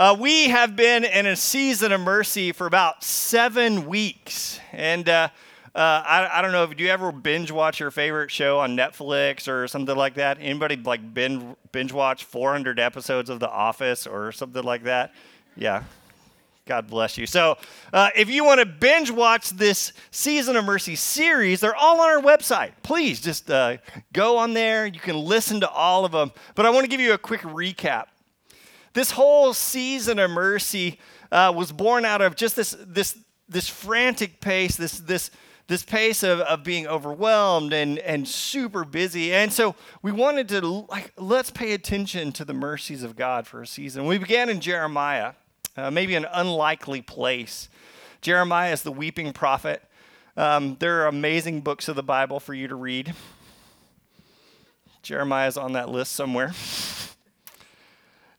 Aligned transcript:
Uh, 0.00 0.16
we 0.18 0.48
have 0.48 0.76
been 0.76 1.04
in 1.04 1.26
a 1.26 1.36
season 1.36 1.92
of 1.92 2.00
mercy 2.00 2.52
for 2.52 2.66
about 2.66 3.04
seven 3.04 3.84
weeks. 3.84 4.58
And 4.72 5.06
uh, 5.06 5.28
uh, 5.74 5.78
I, 5.78 6.38
I, 6.38 6.40
don't 6.40 6.52
know 6.52 6.64
if 6.64 6.74
do 6.74 6.82
you 6.82 6.88
ever 6.88 7.12
binge 7.12 7.50
watch 7.50 7.80
your 7.80 7.90
favorite 7.90 8.30
show 8.30 8.60
on 8.60 8.74
Netflix 8.74 9.46
or 9.46 9.68
something 9.68 9.94
like 9.94 10.14
that? 10.14 10.38
Anybody 10.40 10.76
like 10.76 11.12
binge, 11.12 11.54
binge 11.70 11.92
watch 11.92 12.24
400 12.24 12.80
episodes 12.80 13.28
of 13.28 13.40
The 13.40 13.50
Office 13.50 14.06
or 14.06 14.32
something 14.32 14.62
like 14.62 14.84
that? 14.84 15.12
Yeah. 15.54 15.82
God 16.64 16.86
bless 16.86 17.18
you. 17.18 17.26
So, 17.26 17.58
uh, 17.92 18.08
if 18.16 18.30
you 18.30 18.42
want 18.42 18.60
to 18.60 18.66
binge 18.66 19.10
watch 19.10 19.50
this 19.50 19.92
Season 20.10 20.56
of 20.56 20.64
Mercy 20.64 20.96
series, 20.96 21.60
they're 21.60 21.76
all 21.76 22.00
on 22.00 22.08
our 22.08 22.22
website. 22.22 22.70
Please 22.82 23.20
just 23.20 23.50
uh, 23.50 23.76
go 24.14 24.38
on 24.38 24.54
there. 24.54 24.86
You 24.86 25.00
can 25.00 25.16
listen 25.16 25.60
to 25.60 25.68
all 25.68 26.06
of 26.06 26.12
them. 26.12 26.32
But 26.54 26.64
I 26.64 26.70
want 26.70 26.84
to 26.84 26.88
give 26.88 27.02
you 27.02 27.12
a 27.12 27.18
quick 27.18 27.42
recap. 27.42 28.06
This 28.92 29.12
whole 29.12 29.54
season 29.54 30.18
of 30.18 30.30
mercy 30.30 30.98
uh, 31.30 31.52
was 31.54 31.72
born 31.72 32.04
out 32.04 32.20
of 32.20 32.34
just 32.34 32.56
this, 32.56 32.76
this, 32.80 33.16
this 33.48 33.68
frantic 33.68 34.40
pace, 34.40 34.76
this, 34.76 34.98
this, 34.98 35.30
this 35.68 35.84
pace 35.84 36.24
of, 36.24 36.40
of 36.40 36.64
being 36.64 36.88
overwhelmed 36.88 37.72
and, 37.72 38.00
and 38.00 38.26
super 38.26 38.84
busy. 38.84 39.32
And 39.32 39.52
so 39.52 39.76
we 40.02 40.10
wanted 40.10 40.48
to, 40.48 40.60
like, 40.66 41.12
let's 41.16 41.50
pay 41.50 41.72
attention 41.72 42.32
to 42.32 42.44
the 42.44 42.52
mercies 42.52 43.04
of 43.04 43.14
God 43.14 43.46
for 43.46 43.62
a 43.62 43.66
season. 43.66 44.06
We 44.06 44.18
began 44.18 44.48
in 44.48 44.60
Jeremiah, 44.60 45.34
uh, 45.76 45.92
maybe 45.92 46.16
an 46.16 46.26
unlikely 46.32 47.02
place. 47.02 47.68
Jeremiah 48.20 48.72
is 48.72 48.82
the 48.82 48.90
weeping 48.90 49.32
prophet. 49.32 49.82
Um, 50.36 50.76
there 50.80 51.02
are 51.02 51.06
amazing 51.06 51.60
books 51.60 51.86
of 51.86 51.94
the 51.94 52.02
Bible 52.02 52.40
for 52.40 52.54
you 52.54 52.66
to 52.66 52.74
read. 52.74 53.14
Jeremiah 55.02 55.46
is 55.46 55.56
on 55.56 55.74
that 55.74 55.88
list 55.88 56.12
somewhere. 56.12 56.52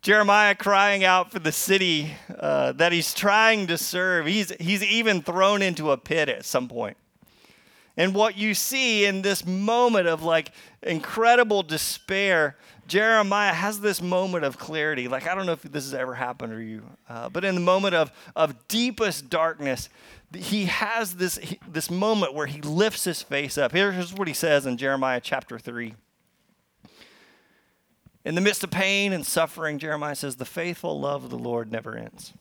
Jeremiah 0.01 0.55
crying 0.55 1.03
out 1.03 1.31
for 1.31 1.37
the 1.37 1.51
city 1.51 2.15
uh, 2.39 2.71
that 2.71 2.91
he's 2.91 3.13
trying 3.13 3.67
to 3.67 3.77
serve. 3.77 4.25
He's, 4.25 4.51
he's 4.59 4.83
even 4.83 5.21
thrown 5.21 5.61
into 5.61 5.91
a 5.91 5.97
pit 5.97 6.27
at 6.27 6.43
some 6.43 6.67
point. 6.67 6.97
And 7.97 8.15
what 8.15 8.35
you 8.35 8.55
see 8.55 9.05
in 9.05 9.21
this 9.21 9.45
moment 9.45 10.07
of 10.07 10.23
like 10.23 10.53
incredible 10.81 11.61
despair, 11.61 12.57
Jeremiah 12.87 13.53
has 13.53 13.79
this 13.79 14.01
moment 14.01 14.43
of 14.43 14.57
clarity. 14.57 15.07
Like, 15.07 15.27
I 15.27 15.35
don't 15.35 15.45
know 15.45 15.51
if 15.51 15.61
this 15.61 15.83
has 15.83 15.93
ever 15.93 16.15
happened 16.15 16.53
to 16.53 16.59
you, 16.59 16.83
uh, 17.07 17.29
but 17.29 17.45
in 17.45 17.53
the 17.53 17.61
moment 17.61 17.93
of, 17.93 18.11
of 18.35 18.67
deepest 18.67 19.29
darkness, 19.29 19.87
he 20.35 20.65
has 20.65 21.15
this, 21.15 21.39
this 21.67 21.91
moment 21.91 22.33
where 22.33 22.47
he 22.47 22.59
lifts 22.61 23.03
his 23.03 23.21
face 23.21 23.55
up. 23.55 23.71
Here's 23.71 24.13
what 24.15 24.27
he 24.27 24.33
says 24.33 24.65
in 24.65 24.77
Jeremiah 24.77 25.21
chapter 25.21 25.59
3. 25.59 25.93
In 28.23 28.35
the 28.35 28.41
midst 28.41 28.63
of 28.63 28.71
pain 28.71 29.13
and 29.13 29.25
suffering, 29.25 29.79
Jeremiah 29.79 30.15
says, 30.15 30.35
The 30.35 30.45
faithful 30.45 30.99
love 30.99 31.23
of 31.23 31.29
the 31.29 31.37
Lord 31.37 31.71
never 31.71 31.97
ends. 31.97 32.33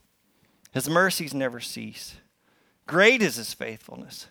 His 0.73 0.89
mercies 0.89 1.35
never 1.35 1.61
cease. 1.61 2.17
Great 2.87 3.23
is 3.23 3.37
his 3.37 3.55
faithfulness. 3.55 4.27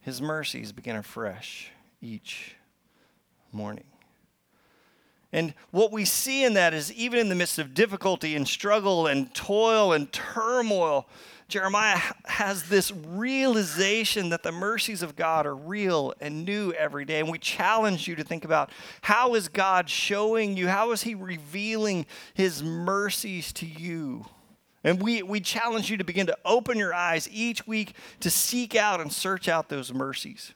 His 0.00 0.20
mercies 0.20 0.72
begin 0.72 0.96
afresh 0.96 1.70
each 2.00 2.56
morning. 3.52 3.87
And 5.32 5.52
what 5.70 5.92
we 5.92 6.04
see 6.04 6.44
in 6.44 6.54
that 6.54 6.72
is 6.72 6.92
even 6.92 7.18
in 7.18 7.28
the 7.28 7.34
midst 7.34 7.58
of 7.58 7.74
difficulty 7.74 8.34
and 8.34 8.48
struggle 8.48 9.06
and 9.06 9.32
toil 9.34 9.92
and 9.92 10.10
turmoil, 10.10 11.06
Jeremiah 11.48 11.98
has 12.26 12.64
this 12.64 12.92
realization 12.92 14.30
that 14.30 14.42
the 14.42 14.52
mercies 14.52 15.02
of 15.02 15.16
God 15.16 15.46
are 15.46 15.56
real 15.56 16.14
and 16.20 16.44
new 16.44 16.72
every 16.72 17.04
day. 17.04 17.20
And 17.20 17.30
we 17.30 17.38
challenge 17.38 18.08
you 18.08 18.16
to 18.16 18.24
think 18.24 18.44
about 18.44 18.70
how 19.02 19.34
is 19.34 19.48
God 19.48 19.88
showing 19.90 20.56
you, 20.56 20.68
how 20.68 20.92
is 20.92 21.02
He 21.02 21.14
revealing 21.14 22.06
His 22.34 22.62
mercies 22.62 23.52
to 23.54 23.66
you? 23.66 24.26
And 24.84 25.02
we, 25.02 25.22
we 25.22 25.40
challenge 25.40 25.90
you 25.90 25.96
to 25.96 26.04
begin 26.04 26.26
to 26.28 26.38
open 26.44 26.78
your 26.78 26.94
eyes 26.94 27.28
each 27.30 27.66
week 27.66 27.94
to 28.20 28.30
seek 28.30 28.74
out 28.74 29.00
and 29.00 29.12
search 29.12 29.48
out 29.48 29.68
those 29.68 29.92
mercies. 29.92 30.54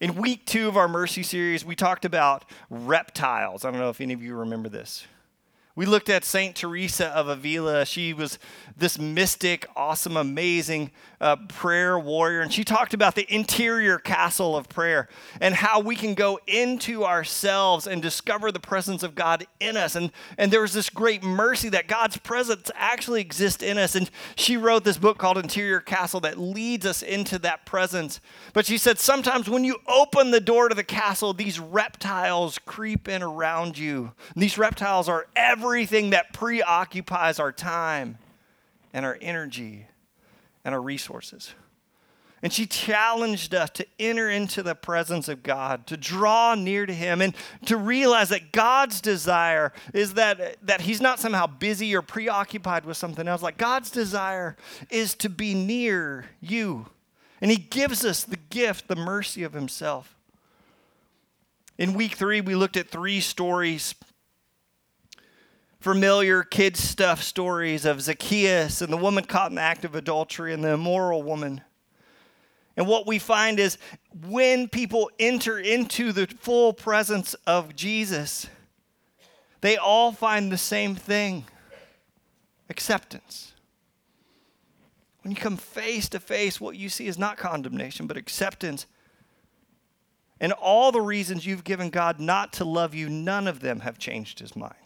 In 0.00 0.16
week 0.16 0.44
two 0.44 0.68
of 0.68 0.76
our 0.76 0.88
mercy 0.88 1.22
series, 1.22 1.64
we 1.64 1.76
talked 1.76 2.04
about 2.04 2.44
reptiles. 2.68 3.64
I 3.64 3.70
don't 3.70 3.80
know 3.80 3.90
if 3.90 4.00
any 4.00 4.12
of 4.12 4.22
you 4.22 4.34
remember 4.34 4.68
this. 4.68 5.06
We 5.76 5.86
looked 5.86 6.08
at 6.08 6.24
St. 6.24 6.54
Teresa 6.54 7.08
of 7.08 7.26
Avila. 7.26 7.84
She 7.84 8.12
was 8.12 8.38
this 8.76 8.96
mystic, 8.96 9.66
awesome, 9.74 10.16
amazing 10.16 10.92
uh, 11.20 11.34
prayer 11.48 11.98
warrior. 11.98 12.42
And 12.42 12.52
she 12.52 12.62
talked 12.62 12.94
about 12.94 13.16
the 13.16 13.26
interior 13.32 13.98
castle 13.98 14.56
of 14.56 14.68
prayer 14.68 15.08
and 15.40 15.52
how 15.52 15.80
we 15.80 15.96
can 15.96 16.14
go 16.14 16.38
into 16.46 17.04
ourselves 17.04 17.88
and 17.88 18.00
discover 18.00 18.52
the 18.52 18.60
presence 18.60 19.02
of 19.02 19.16
God 19.16 19.48
in 19.58 19.76
us. 19.76 19.96
And, 19.96 20.12
and 20.38 20.52
there 20.52 20.60
was 20.60 20.74
this 20.74 20.90
great 20.90 21.24
mercy 21.24 21.70
that 21.70 21.88
God's 21.88 22.18
presence 22.18 22.70
actually 22.76 23.20
exists 23.20 23.62
in 23.62 23.76
us. 23.76 23.96
And 23.96 24.08
she 24.36 24.56
wrote 24.56 24.84
this 24.84 24.98
book 24.98 25.18
called 25.18 25.38
Interior 25.38 25.80
Castle 25.80 26.20
that 26.20 26.38
leads 26.38 26.86
us 26.86 27.02
into 27.02 27.38
that 27.40 27.66
presence. 27.66 28.20
But 28.52 28.66
she 28.66 28.78
said 28.78 29.00
sometimes 29.00 29.48
when 29.48 29.64
you 29.64 29.78
open 29.88 30.30
the 30.30 30.40
door 30.40 30.68
to 30.68 30.74
the 30.74 30.84
castle, 30.84 31.32
these 31.32 31.58
reptiles 31.58 32.58
creep 32.58 33.08
in 33.08 33.22
around 33.24 33.76
you. 33.76 34.12
And 34.34 34.42
these 34.42 34.56
reptiles 34.58 35.08
are 35.08 35.26
ever 35.34 35.63
everything 35.64 36.10
that 36.10 36.32
preoccupies 36.32 37.40
our 37.40 37.52
time 37.52 38.18
and 38.92 39.06
our 39.06 39.18
energy 39.20 39.86
and 40.64 40.74
our 40.74 40.80
resources. 40.80 41.54
And 42.42 42.52
she 42.52 42.66
challenged 42.66 43.54
us 43.54 43.70
to 43.70 43.86
enter 43.98 44.28
into 44.28 44.62
the 44.62 44.74
presence 44.74 45.28
of 45.28 45.42
God, 45.42 45.86
to 45.86 45.96
draw 45.96 46.54
near 46.54 46.84
to 46.84 46.92
Him, 46.92 47.22
and 47.22 47.34
to 47.64 47.78
realize 47.78 48.28
that 48.28 48.52
God's 48.52 49.00
desire 49.00 49.72
is 49.94 50.14
that, 50.14 50.58
that 50.66 50.82
He's 50.82 51.00
not 51.00 51.18
somehow 51.18 51.46
busy 51.46 51.96
or 51.96 52.02
preoccupied 52.02 52.84
with 52.84 52.98
something 52.98 53.26
else. 53.26 53.40
Like 53.40 53.56
God's 53.56 53.90
desire 53.90 54.56
is 54.90 55.14
to 55.16 55.30
be 55.30 55.54
near 55.54 56.26
you. 56.42 56.86
And 57.40 57.50
He 57.50 57.56
gives 57.56 58.04
us 58.04 58.24
the 58.24 58.36
gift, 58.36 58.88
the 58.88 58.96
mercy 58.96 59.42
of 59.42 59.54
Himself. 59.54 60.14
In 61.78 61.94
week 61.94 62.12
three, 62.12 62.42
we 62.42 62.54
looked 62.54 62.76
at 62.76 62.90
three 62.90 63.20
stories 63.20 63.94
familiar 65.84 66.42
kids 66.42 66.80
stuff 66.80 67.22
stories 67.22 67.84
of 67.84 68.00
Zacchaeus 68.00 68.80
and 68.80 68.90
the 68.90 68.96
woman 68.96 69.22
caught 69.22 69.50
in 69.50 69.56
the 69.56 69.60
act 69.60 69.84
of 69.84 69.94
adultery 69.94 70.54
and 70.54 70.64
the 70.64 70.70
immoral 70.70 71.22
woman. 71.22 71.60
And 72.74 72.86
what 72.86 73.06
we 73.06 73.18
find 73.18 73.60
is 73.60 73.76
when 74.26 74.66
people 74.66 75.10
enter 75.18 75.58
into 75.58 76.12
the 76.12 76.26
full 76.26 76.72
presence 76.72 77.34
of 77.46 77.76
Jesus, 77.76 78.46
they 79.60 79.76
all 79.76 80.10
find 80.10 80.50
the 80.50 80.56
same 80.56 80.94
thing 80.94 81.44
acceptance. 82.70 83.52
When 85.20 85.32
you 85.32 85.36
come 85.36 85.58
face 85.58 86.08
to 86.08 86.18
face, 86.18 86.58
what 86.58 86.76
you 86.76 86.88
see 86.88 87.08
is 87.08 87.18
not 87.18 87.36
condemnation, 87.36 88.06
but 88.06 88.16
acceptance. 88.16 88.86
And 90.40 90.54
all 90.54 90.92
the 90.92 91.02
reasons 91.02 91.44
you've 91.44 91.62
given 91.62 91.90
God 91.90 92.20
not 92.20 92.54
to 92.54 92.64
love 92.64 92.94
you, 92.94 93.10
none 93.10 93.46
of 93.46 93.60
them 93.60 93.80
have 93.80 93.98
changed 93.98 94.38
his 94.38 94.56
mind. 94.56 94.83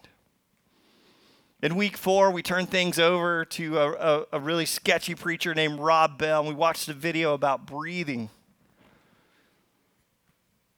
In 1.61 1.75
week 1.75 1.97
four, 1.97 2.31
we 2.31 2.43
turned 2.43 2.71
things 2.71 3.01
over 3.01 3.45
to 3.45 3.79
a, 3.79 3.93
a, 3.93 4.25
a, 4.35 4.41
really 4.41 4.65
sketchy 4.65 5.17
preacher 5.17 5.55
named 5.55 5.81
Rob 5.81 6.17
Bell, 6.17 6.41
and 6.41 6.49
we 6.49 6.55
watched 6.55 6.89
a 6.89 6.95
video 6.95 7.35
about 7.35 7.67
breathing. 7.67 8.31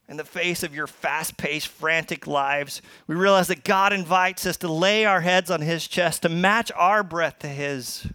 In 0.08 0.16
the 0.16 0.24
face 0.24 0.62
of 0.62 0.74
your 0.74 0.86
fast 0.86 1.36
paced, 1.36 1.68
frantic 1.68 2.26
lives, 2.26 2.80
we 3.06 3.14
realize 3.14 3.48
that 3.48 3.62
God 3.62 3.92
invites 3.92 4.46
us 4.46 4.56
to 4.58 4.72
lay 4.72 5.04
our 5.04 5.20
heads 5.20 5.50
on 5.50 5.60
His 5.60 5.86
chest, 5.86 6.22
to 6.22 6.30
match 6.30 6.72
our 6.74 7.02
breath 7.02 7.41
to 7.41 7.48
His, 7.48 8.06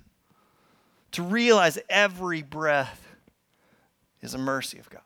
to 1.11 1.21
realize 1.21 1.77
every 1.87 2.41
breath 2.41 3.15
is 4.23 4.33
a 4.33 4.39
mercy 4.39 4.79
of 4.79 4.89
God. 4.89 5.01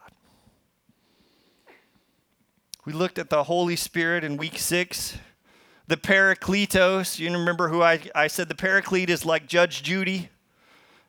We 2.85 2.93
looked 2.93 3.19
at 3.19 3.29
the 3.29 3.43
Holy 3.43 3.75
Spirit 3.75 4.23
in 4.23 4.37
week 4.37 4.57
six 4.57 5.17
the 5.89 5.97
Parakletos. 5.97 7.17
You 7.17 7.33
remember 7.33 7.67
who 7.67 7.81
I, 7.81 7.99
I 8.13 8.27
said 8.27 8.47
the 8.47 8.55
Paraclete 8.55 9.09
is 9.09 9.25
like 9.25 9.47
Judge 9.47 9.81
Judy? 9.81 10.29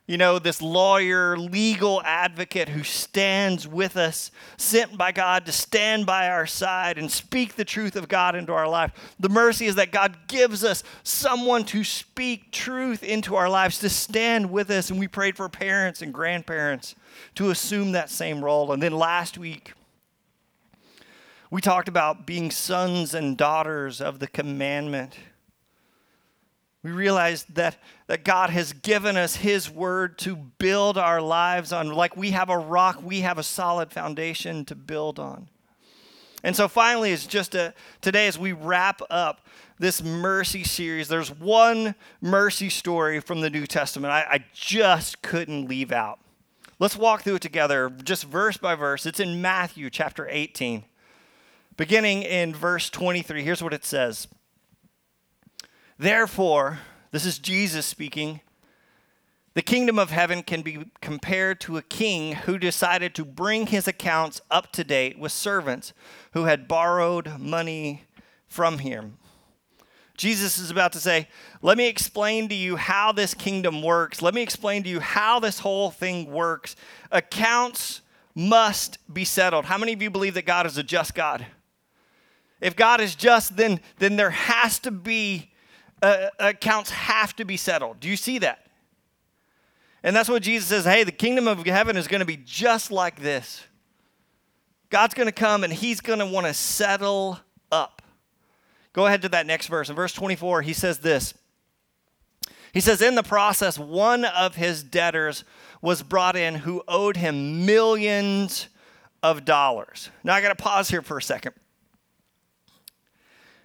You 0.07 0.17
know, 0.17 0.39
this 0.39 0.59
lawyer, 0.59 1.37
legal 1.37 2.01
advocate 2.03 2.67
who 2.67 2.83
stands 2.83 3.67
with 3.67 3.95
us, 3.95 4.31
sent 4.57 4.97
by 4.97 5.11
God 5.11 5.45
to 5.45 5.51
stand 5.51 6.07
by 6.07 6.29
our 6.29 6.47
side 6.47 6.97
and 6.97 7.11
speak 7.11 7.55
the 7.55 7.63
truth 7.63 7.95
of 7.95 8.09
God 8.09 8.35
into 8.35 8.53
our 8.53 8.67
life. 8.67 8.91
The 9.19 9.29
mercy 9.29 9.67
is 9.67 9.75
that 9.75 9.91
God 9.91 10.17
gives 10.27 10.63
us 10.63 10.83
someone 11.03 11.63
to 11.65 11.83
speak 11.83 12.51
truth 12.51 13.03
into 13.03 13.35
our 13.35 13.49
lives, 13.49 13.77
to 13.79 13.89
stand 13.89 14.51
with 14.51 14.71
us. 14.71 14.89
And 14.89 14.99
we 14.99 15.07
prayed 15.07 15.37
for 15.37 15.47
parents 15.47 16.01
and 16.01 16.11
grandparents 16.11 16.95
to 17.35 17.51
assume 17.51 17.91
that 17.91 18.09
same 18.09 18.43
role. 18.43 18.71
And 18.71 18.81
then 18.81 18.93
last 18.93 19.37
week, 19.37 19.73
we 21.51 21.59
talked 21.59 21.89
about 21.89 22.25
being 22.25 22.49
sons 22.49 23.13
and 23.13 23.37
daughters 23.37 23.99
of 23.99 24.19
the 24.19 24.27
commandment. 24.27 25.17
We 26.81 26.91
realized 26.91 27.53
that, 27.55 27.77
that 28.07 28.23
God 28.23 28.49
has 28.49 28.71
given 28.71 29.17
us 29.17 29.35
His 29.35 29.69
word 29.69 30.17
to 30.19 30.35
build 30.35 30.97
our 30.97 31.21
lives 31.21 31.73
on. 31.73 31.91
Like 31.91 32.15
we 32.15 32.31
have 32.31 32.49
a 32.49 32.57
rock, 32.57 33.03
we 33.03 33.19
have 33.19 33.37
a 33.37 33.43
solid 33.43 33.91
foundation 33.91 34.63
to 34.65 34.75
build 34.75 35.19
on. 35.19 35.49
And 36.41 36.55
so 36.55 36.69
finally, 36.69 37.11
it's 37.11 37.27
just 37.27 37.53
a, 37.53 37.73
today 37.99 38.27
as 38.27 38.39
we 38.39 38.53
wrap 38.53 39.01
up 39.09 39.45
this 39.77 40.01
mercy 40.01 40.63
series, 40.63 41.09
there's 41.09 41.31
one 41.31 41.95
mercy 42.21 42.69
story 42.69 43.19
from 43.19 43.41
the 43.41 43.49
New 43.49 43.67
Testament 43.67 44.11
I, 44.11 44.21
I 44.21 44.45
just 44.53 45.21
couldn't 45.21 45.67
leave 45.67 45.91
out. 45.91 46.19
Let's 46.79 46.97
walk 46.97 47.23
through 47.23 47.35
it 47.35 47.41
together, 47.41 47.91
just 48.03 48.23
verse 48.23 48.57
by 48.57 48.73
verse. 48.73 49.05
It's 49.05 49.19
in 49.19 49.39
Matthew 49.39 49.91
chapter 49.91 50.27
18, 50.27 50.83
beginning 51.81 52.21
in 52.21 52.53
verse 52.53 52.91
23. 52.91 53.41
Here's 53.41 53.63
what 53.63 53.73
it 53.73 53.83
says 53.83 54.27
Therefore, 55.97 56.77
this 57.09 57.25
is 57.25 57.39
Jesus 57.39 57.87
speaking. 57.87 58.41
The 59.55 59.63
kingdom 59.63 59.97
of 59.97 60.11
heaven 60.11 60.43
can 60.43 60.61
be 60.61 60.91
compared 61.01 61.59
to 61.61 61.77
a 61.77 61.81
king 61.81 62.33
who 62.35 62.59
decided 62.59 63.15
to 63.15 63.25
bring 63.25 63.65
his 63.65 63.87
accounts 63.87 64.41
up 64.51 64.71
to 64.73 64.83
date 64.83 65.17
with 65.17 65.31
servants 65.31 65.91
who 66.33 66.43
had 66.43 66.67
borrowed 66.67 67.39
money 67.39 68.03
from 68.47 68.77
him. 68.77 69.17
Jesus 70.15 70.59
is 70.59 70.69
about 70.69 70.93
to 70.93 70.99
say, 70.99 71.27
Let 71.63 71.79
me 71.79 71.87
explain 71.87 72.47
to 72.49 72.55
you 72.55 72.75
how 72.75 73.11
this 73.11 73.33
kingdom 73.33 73.81
works. 73.81 74.21
Let 74.21 74.35
me 74.35 74.43
explain 74.43 74.83
to 74.83 74.89
you 74.89 74.99
how 74.99 75.39
this 75.39 75.57
whole 75.57 75.89
thing 75.89 76.31
works. 76.31 76.75
Accounts 77.11 78.01
must 78.35 78.99
be 79.11 79.25
settled. 79.25 79.65
How 79.65 79.79
many 79.79 79.93
of 79.93 80.01
you 80.03 80.11
believe 80.11 80.35
that 80.35 80.45
God 80.45 80.67
is 80.67 80.77
a 80.77 80.83
just 80.83 81.15
God? 81.15 81.47
If 82.61 82.75
God 82.75 83.01
is 83.01 83.15
just, 83.15 83.57
then, 83.57 83.81
then 83.97 84.15
there 84.15 84.29
has 84.29 84.79
to 84.79 84.91
be, 84.91 85.51
uh, 86.01 86.27
accounts 86.39 86.91
have 86.91 87.35
to 87.37 87.45
be 87.45 87.57
settled. 87.57 87.99
Do 87.99 88.07
you 88.07 88.15
see 88.15 88.37
that? 88.39 88.67
And 90.03 90.15
that's 90.15 90.29
what 90.29 90.41
Jesus 90.41 90.69
says 90.69 90.85
hey, 90.85 91.03
the 91.03 91.11
kingdom 91.11 91.47
of 91.47 91.65
heaven 91.65 91.97
is 91.97 92.07
going 92.07 92.21
to 92.21 92.25
be 92.25 92.37
just 92.37 92.91
like 92.91 93.19
this. 93.19 93.63
God's 94.89 95.13
going 95.13 95.27
to 95.27 95.33
come 95.33 95.63
and 95.63 95.71
he's 95.71 96.01
going 96.01 96.19
to 96.19 96.25
want 96.25 96.47
to 96.47 96.53
settle 96.53 97.39
up. 97.71 98.01
Go 98.93 99.05
ahead 99.05 99.21
to 99.21 99.29
that 99.29 99.45
next 99.45 99.67
verse. 99.67 99.89
In 99.89 99.95
verse 99.95 100.13
24, 100.13 100.63
he 100.63 100.73
says 100.73 100.99
this. 100.99 101.33
He 102.73 102.81
says, 102.81 103.01
In 103.01 103.15
the 103.15 103.23
process, 103.23 103.79
one 103.79 104.25
of 104.25 104.55
his 104.55 104.83
debtors 104.83 105.43
was 105.81 106.03
brought 106.03 106.35
in 106.35 106.55
who 106.55 106.83
owed 106.87 107.17
him 107.17 107.65
millions 107.65 108.67
of 109.23 109.45
dollars. 109.45 110.09
Now 110.23 110.33
I 110.33 110.41
got 110.41 110.49
to 110.49 110.61
pause 110.61 110.89
here 110.89 111.01
for 111.01 111.17
a 111.17 111.21
second. 111.21 111.53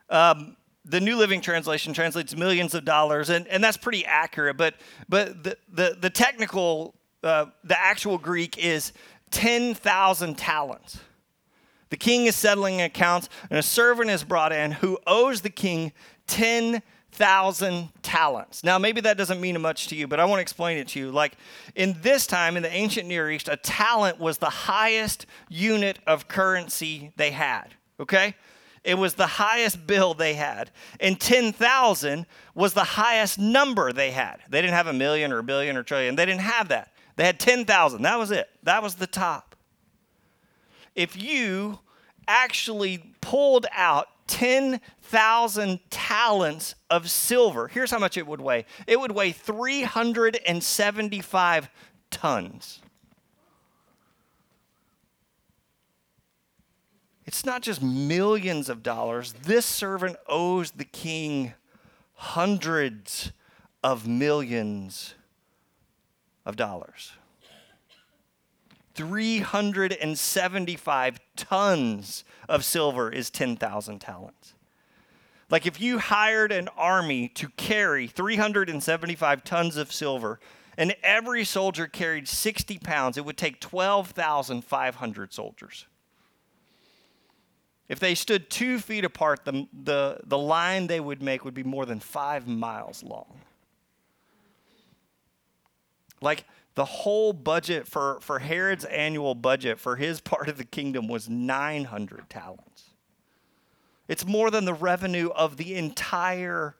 Um, 0.08 0.56
the 0.84 1.00
New 1.00 1.16
Living 1.16 1.40
Translation 1.40 1.92
translates 1.92 2.36
millions 2.36 2.74
of 2.74 2.84
dollars, 2.84 3.28
and, 3.28 3.46
and 3.48 3.62
that's 3.62 3.76
pretty 3.76 4.06
accurate. 4.06 4.56
But 4.56 4.74
but 5.08 5.42
the 5.42 5.58
the, 5.72 5.96
the 6.00 6.10
technical, 6.10 6.94
uh, 7.22 7.46
the 7.64 7.78
actual 7.78 8.18
Greek 8.18 8.56
is 8.58 8.92
ten 9.30 9.74
thousand 9.74 10.38
talents. 10.38 11.00
The 11.90 11.96
king 11.96 12.26
is 12.26 12.36
settling 12.36 12.80
accounts, 12.82 13.28
and 13.50 13.58
a 13.58 13.62
servant 13.62 14.10
is 14.10 14.24
brought 14.24 14.52
in 14.52 14.72
who 14.72 14.98
owes 15.06 15.40
the 15.40 15.50
king 15.50 15.92
ten 16.26 16.82
thousand 17.12 17.88
talents. 18.02 18.62
Now, 18.62 18.78
maybe 18.78 19.00
that 19.00 19.16
doesn't 19.16 19.40
mean 19.40 19.60
much 19.60 19.88
to 19.88 19.96
you, 19.96 20.06
but 20.06 20.20
I 20.20 20.24
want 20.24 20.38
to 20.38 20.42
explain 20.42 20.78
it 20.78 20.88
to 20.88 20.98
you. 20.98 21.10
Like 21.10 21.36
in 21.74 21.96
this 22.02 22.26
time 22.26 22.56
in 22.56 22.62
the 22.62 22.72
ancient 22.72 23.08
Near 23.08 23.30
East, 23.30 23.48
a 23.48 23.56
talent 23.56 24.20
was 24.20 24.38
the 24.38 24.50
highest 24.50 25.26
unit 25.48 25.98
of 26.06 26.28
currency 26.28 27.12
they 27.16 27.30
had. 27.30 27.68
Okay? 27.98 28.34
It 28.86 28.96
was 28.96 29.14
the 29.14 29.26
highest 29.26 29.86
bill 29.88 30.14
they 30.14 30.34
had. 30.34 30.70
And 31.00 31.18
10,000 31.18 32.24
was 32.54 32.72
the 32.72 32.84
highest 32.84 33.36
number 33.36 33.92
they 33.92 34.12
had. 34.12 34.36
They 34.48 34.62
didn't 34.62 34.74
have 34.74 34.86
a 34.86 34.92
million 34.92 35.32
or 35.32 35.38
a 35.38 35.42
billion 35.42 35.76
or 35.76 35.80
a 35.80 35.84
trillion. 35.84 36.14
They 36.14 36.24
didn't 36.24 36.42
have 36.42 36.68
that. 36.68 36.92
They 37.16 37.24
had 37.24 37.40
10,000. 37.40 38.02
That 38.02 38.16
was 38.16 38.30
it. 38.30 38.48
That 38.62 38.84
was 38.84 38.94
the 38.94 39.08
top. 39.08 39.56
If 40.94 41.20
you 41.20 41.80
actually 42.28 43.02
pulled 43.20 43.66
out 43.72 44.06
10,000 44.28 45.80
talents 45.90 46.76
of 46.88 47.10
silver, 47.10 47.66
here's 47.66 47.90
how 47.90 47.98
much 47.98 48.16
it 48.16 48.24
would 48.26 48.40
weigh 48.40 48.66
it 48.86 49.00
would 49.00 49.10
weigh 49.10 49.32
375 49.32 51.68
tons. 52.12 52.80
It's 57.26 57.44
not 57.44 57.62
just 57.62 57.82
millions 57.82 58.68
of 58.68 58.84
dollars. 58.84 59.34
This 59.42 59.66
servant 59.66 60.16
owes 60.28 60.70
the 60.70 60.84
king 60.84 61.54
hundreds 62.14 63.32
of 63.82 64.06
millions 64.06 65.16
of 66.44 66.54
dollars. 66.56 67.12
375 68.94 71.20
tons 71.36 72.24
of 72.48 72.64
silver 72.64 73.10
is 73.10 73.28
10,000 73.28 73.98
talents. 73.98 74.54
Like 75.50 75.66
if 75.66 75.80
you 75.80 75.98
hired 75.98 76.52
an 76.52 76.68
army 76.76 77.28
to 77.30 77.48
carry 77.50 78.06
375 78.06 79.44
tons 79.44 79.76
of 79.76 79.92
silver 79.92 80.40
and 80.78 80.94
every 81.02 81.44
soldier 81.44 81.86
carried 81.86 82.28
60 82.28 82.78
pounds, 82.78 83.18
it 83.18 83.24
would 83.24 83.36
take 83.36 83.60
12,500 83.60 85.32
soldiers. 85.32 85.86
If 87.88 88.00
they 88.00 88.14
stood 88.14 88.50
two 88.50 88.78
feet 88.78 89.04
apart, 89.04 89.44
the, 89.44 89.66
the, 89.72 90.20
the 90.24 90.38
line 90.38 90.88
they 90.88 91.00
would 91.00 91.22
make 91.22 91.44
would 91.44 91.54
be 91.54 91.62
more 91.62 91.86
than 91.86 92.00
five 92.00 92.46
miles 92.48 93.02
long. 93.02 93.40
Like 96.20 96.44
the 96.74 96.84
whole 96.84 97.32
budget 97.32 97.86
for, 97.86 98.18
for 98.20 98.40
Herod's 98.40 98.84
annual 98.84 99.34
budget 99.34 99.78
for 99.78 99.96
his 99.96 100.20
part 100.20 100.48
of 100.48 100.58
the 100.58 100.64
kingdom 100.64 101.06
was 101.06 101.28
900 101.28 102.28
talents. 102.28 102.90
It's 104.08 104.26
more 104.26 104.50
than 104.50 104.64
the 104.64 104.74
revenue 104.74 105.30
of 105.30 105.56
the 105.56 105.74
entire 105.74 106.76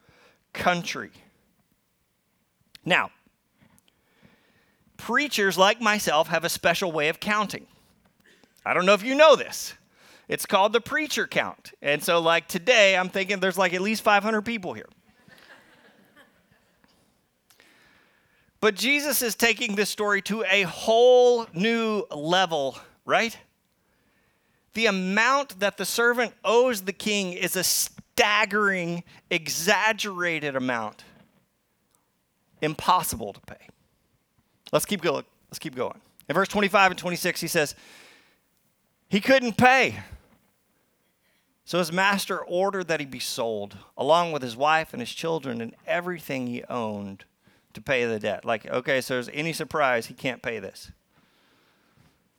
country. 0.53 1.11
Now, 2.85 3.11
preachers 4.97 5.59
like 5.59 5.81
myself 5.81 6.29
have 6.29 6.45
a 6.45 6.49
special 6.49 6.93
way 6.93 7.09
of 7.09 7.21
counting. 7.21 7.67
I 8.65 8.75
don't 8.75 8.87
know 8.87 8.95
if 8.95 9.03
you 9.03 9.15
know 9.15 9.37
this. 9.37 9.75
It's 10.29 10.45
called 10.45 10.73
the 10.73 10.81
preacher 10.81 11.27
count. 11.27 11.73
And 11.81 12.03
so, 12.03 12.21
like 12.21 12.49
today, 12.49 12.97
I'm 12.97 13.09
thinking 13.09 13.39
there's 13.39 13.59
like 13.59 13.75
at 13.75 13.81
least 13.81 14.03
500 14.03 14.43
people 14.43 14.73
here. 14.73 14.89
but 18.61 18.75
Jesus 18.75 19.23
is 19.23 19.35
taking 19.37 19.77
this 19.77 19.89
story 19.89 20.21
to 20.23 20.45
a 20.51 20.63
whole 20.63 21.47
new 21.53 22.05
level, 22.11 22.77
right? 23.05 23.37
The 24.75 24.87
amount 24.87 25.61
that 25.61 25.77
the 25.77 25.85
servant 25.85 26.35
owes 26.45 26.83
the 26.83 26.93
king 26.93 27.33
is 27.33 27.55
a 27.55 27.63
staggering, 27.65 29.05
exaggerated 29.31 30.57
amount. 30.57 31.05
Impossible 32.61 33.33
to 33.33 33.41
pay. 33.43 33.69
Let's 34.73 34.87
keep 34.87 35.03
going. 35.03 35.25
Let's 35.51 35.61
keep 35.61 35.77
going. 35.77 36.01
In 36.29 36.35
verse 36.35 36.49
25 36.49 36.93
and 36.93 36.99
26, 36.99 37.41
he 37.41 37.47
says, 37.47 37.77
He 39.09 39.21
couldn't 39.21 39.57
pay. 39.57 40.01
So 41.67 41.79
his 41.79 41.91
master 41.91 42.39
ordered 42.39 42.87
that 42.87 43.01
he 43.01 43.07
be 43.07 43.19
sold, 43.19 43.77
along 43.99 44.31
with 44.31 44.41
his 44.41 44.57
wife 44.57 44.93
and 44.93 45.03
his 45.03 45.13
children 45.13 45.61
and 45.61 45.75
everything 45.85 46.47
he 46.47 46.63
owned, 46.71 47.25
to 47.75 47.81
pay 47.81 48.07
the 48.07 48.21
debt. 48.21 48.45
Like, 48.45 48.67
okay, 48.67 49.01
so 49.01 49.15
there's 49.15 49.29
any 49.33 49.53
surprise 49.53 50.07
he 50.07 50.15
can't 50.15 50.41
pay 50.41 50.61
this. 50.61 50.93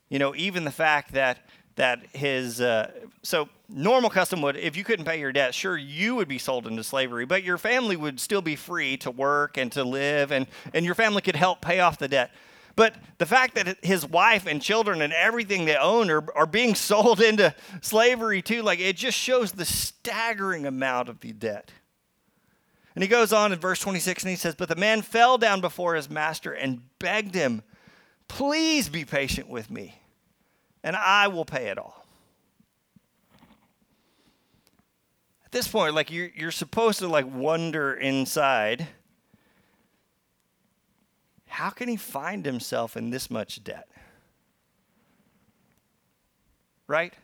You 0.08 0.18
know, 0.18 0.34
even 0.34 0.64
the 0.64 0.72
fact 0.72 1.12
that 1.12 1.40
that 1.76 2.08
his 2.14 2.60
uh, 2.62 2.90
so 3.22 3.50
normal 3.70 4.10
custom 4.10 4.42
would 4.42 4.56
if 4.56 4.78
you 4.78 4.84
couldn't 4.84 5.06
pay 5.06 5.20
your 5.20 5.32
debt 5.32 5.54
sure 5.54 5.78
you 5.78 6.16
would 6.16 6.28
be 6.28 6.40
sold 6.40 6.66
into 6.66 6.84
slavery 6.84 7.24
but 7.24 7.44
your 7.44 7.58
family 7.58 7.96
would 7.96 8.20
still 8.20 8.42
be 8.42 8.56
free 8.56 8.98
to 8.98 9.12
work 9.12 9.58
and 9.58 9.72
to 9.72 9.84
live 9.84 10.32
and 10.32 10.48
and 10.74 10.86
your 10.86 10.96
family 10.96 11.22
could 11.22 11.36
help 11.36 11.62
pay 11.62 11.80
off 11.80 12.00
the 12.00 12.08
debt 12.08 12.32
but 12.78 12.94
the 13.18 13.26
fact 13.26 13.56
that 13.56 13.84
his 13.84 14.06
wife 14.06 14.46
and 14.46 14.62
children 14.62 15.02
and 15.02 15.12
everything 15.12 15.66
they 15.66 15.76
own 15.76 16.12
are, 16.12 16.24
are 16.38 16.46
being 16.46 16.76
sold 16.76 17.20
into 17.20 17.54
slavery 17.82 18.42
too, 18.42 18.62
like 18.62 18.80
it 18.80 18.96
just 18.96 19.18
shows 19.18 19.52
the 19.52 19.66
staggering 19.66 20.66
amount 20.66 21.10
of 21.10 21.20
the 21.20 21.34
debt. 21.34 21.72
And 22.94 23.04
he 23.04 23.08
goes 23.08 23.34
on 23.34 23.52
in 23.52 23.60
verse 23.60 23.80
26 23.80 24.24
and 24.24 24.30
he 24.30 24.36
says, 24.36 24.56
But 24.56 24.70
the 24.70 24.76
man 24.76 25.02
fell 25.02 25.40
down 25.40 25.60
before 25.60 25.96
his 25.96 26.10
master 26.10 26.54
and 26.54 26.82
begged 27.00 27.34
him, 27.34 27.64
Please 28.28 28.90
be 28.90 29.06
patient 29.06 29.50
with 29.50 29.72
me, 29.72 30.00
and 30.84 30.96
I 30.96 31.30
will 31.30 31.46
pay 31.46 31.68
it 31.68 31.80
all. 31.80 32.06
At 35.46 35.52
this 35.52 35.68
point, 35.68 35.96
like 35.96 36.12
you're, 36.12 36.30
you're 36.36 36.52
supposed 36.52 37.00
to 37.00 37.08
like 37.08 37.26
wonder 37.26 37.94
inside 37.96 38.88
how 41.58 41.72
can 41.72 41.90
he 41.90 41.96
find 41.96 42.46
himself 42.46 42.96
in 42.96 43.10
this 43.10 43.32
much 43.32 43.64
debt? 43.64 43.88
Right? 46.86 47.16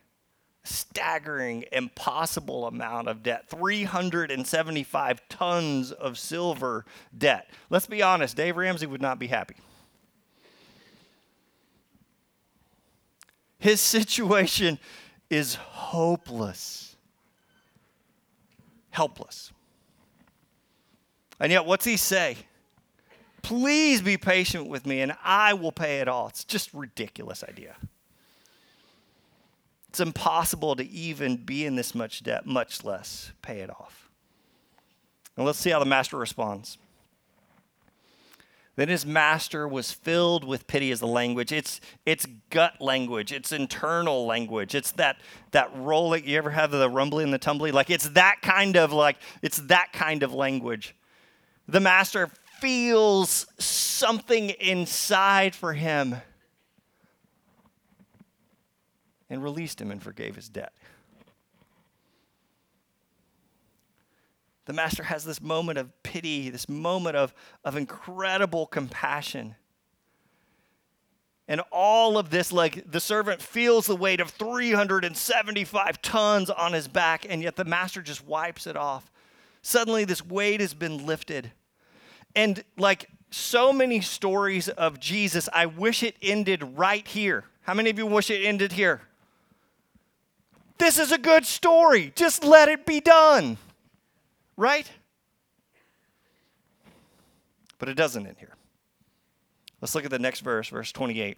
Staggering, 0.64 1.66
impossible 1.72 2.66
amount 2.66 3.10
of 3.10 3.22
debt 3.22 3.48
375 3.48 5.30
tons 5.30 5.92
of 5.92 6.18
silver 6.18 6.84
debt. 7.16 7.48
Let's 7.70 7.86
be 7.86 8.02
honest, 8.02 8.36
Dave 8.36 8.58
Ramsey 8.58 8.88
would 8.88 9.04
not 9.04 9.20
be 9.20 9.28
happy. 9.28 9.54
His 13.60 13.80
situation 13.80 14.80
is 15.30 15.54
hopeless. 15.54 16.96
Helpless. 18.90 19.52
And 21.40 21.52
yet, 21.52 21.68
what's 21.68 21.86
he 21.86 21.98
say? 21.98 22.36
Please 23.44 24.02
be 24.02 24.18
patient 24.18 24.68
with 24.68 24.88
me 24.88 25.02
and 25.02 25.16
I 25.24 25.54
will 25.54 25.74
pay 25.74 26.00
it 26.00 26.08
all. 26.08 26.30
It's 26.30 26.44
just 26.44 26.74
ridiculous 26.74 27.44
idea. 27.44 27.76
It's 29.90 30.00
impossible 30.00 30.76
to 30.78 30.90
even 30.90 31.38
be 31.38 31.66
in 31.66 31.76
this 31.76 31.94
much 31.94 32.24
debt, 32.24 32.48
much 32.48 32.84
less 32.84 33.32
pay 33.44 33.60
it 33.60 33.70
off. 33.70 34.10
And 35.38 35.46
let's 35.46 35.60
see 35.60 35.70
how 35.70 35.80
the 35.80 35.86
master 35.86 36.18
responds. 36.18 36.78
Then 38.76 38.90
his 38.90 39.06
master 39.06 39.68
was 39.68 39.92
filled 39.92 40.44
with 40.44 40.66
pity 40.66 40.90
as 40.92 41.00
the 41.00 41.06
language. 41.06 41.52
It's, 41.52 41.80
it's 42.08 42.26
gut 42.50 42.82
language. 42.82 43.32
It's 43.32 43.52
internal 43.52 44.26
language. 44.26 44.74
It's 44.74 44.92
that, 44.94 45.18
that 45.52 45.70
rolling. 45.76 46.28
You 46.28 46.40
ever 46.40 46.50
have 46.50 46.72
the 46.72 46.90
rumbly 46.90 47.24
and 47.24 47.32
the 47.32 47.38
tumbly? 47.38 47.72
Like 47.72 47.92
it's 47.92 48.10
that 48.10 48.38
kind 48.42 48.78
of 48.78 48.92
like, 48.92 49.18
it's 49.44 49.58
that 49.58 49.94
kind 49.94 50.24
of 50.24 50.34
language. 50.34 50.96
The 51.68 51.80
master 51.80 52.32
feels 52.64 53.46
something 53.60 54.52
inside 54.52 55.54
for 55.54 55.74
him 55.74 56.16
and 59.30 59.44
released 59.44 59.82
him 59.82 59.92
and 59.92 60.02
forgave 60.02 60.36
his 60.36 60.48
debt. 60.48 60.72
the 64.66 64.74
master 64.74 65.04
has 65.04 65.26
this 65.26 65.42
moment 65.42 65.78
of 65.78 65.92
pity, 66.04 66.50
this 66.50 66.70
moment 66.70 67.16
of, 67.16 67.34
of 67.66 67.76
incredible 67.76 68.66
compassion. 68.66 69.56
And 71.48 71.62
all 71.72 72.18
of 72.18 72.30
this, 72.30 72.54
like 72.54 72.90
the 72.90 73.02
servant 73.02 73.42
feels 73.42 73.88
the 73.88 73.96
weight 73.96 74.22
of 74.22 74.30
375 74.30 76.02
tons 76.02 76.50
on 76.50 76.72
his 76.72 76.88
back, 76.88 77.26
and 77.28 77.44
yet 77.44 77.58
the 77.58 77.66
master 77.66 78.02
just 78.02 78.26
wipes 78.26 78.66
it 78.66 78.78
off. 78.78 79.12
Suddenly, 79.62 80.06
this 80.06 80.26
weight 80.26 80.62
has 80.62 80.74
been 80.74 81.06
lifted. 81.06 81.52
And 82.36 82.64
like 82.78 83.10
so 83.30 83.74
many 83.74 84.02
stories 84.02 84.70
of 84.70 85.00
Jesus, 85.00 85.50
I 85.54 85.66
wish 85.66 86.04
it 86.04 86.16
ended 86.22 86.78
right 86.78 87.08
here. 87.08 87.46
How 87.62 87.74
many 87.74 87.90
of 87.90 87.98
you 87.98 88.06
wish 88.06 88.30
it 88.30 88.46
ended 88.46 88.74
here? 88.74 89.02
This 90.78 91.00
is 91.00 91.12
a 91.12 91.18
good 91.18 91.46
story. 91.46 92.12
Just 92.16 92.44
let 92.44 92.68
it 92.68 92.86
be 92.86 93.00
done. 93.00 93.58
Right? 94.58 94.90
But 97.80 97.90
it 97.90 97.96
doesn't 97.96 98.26
end 98.26 98.38
here. 98.40 98.56
Let's 99.82 99.96
look 99.96 100.06
at 100.06 100.12
the 100.12 100.20
next 100.20 100.42
verse, 100.42 100.70
verse 100.70 100.92
28. 100.92 101.38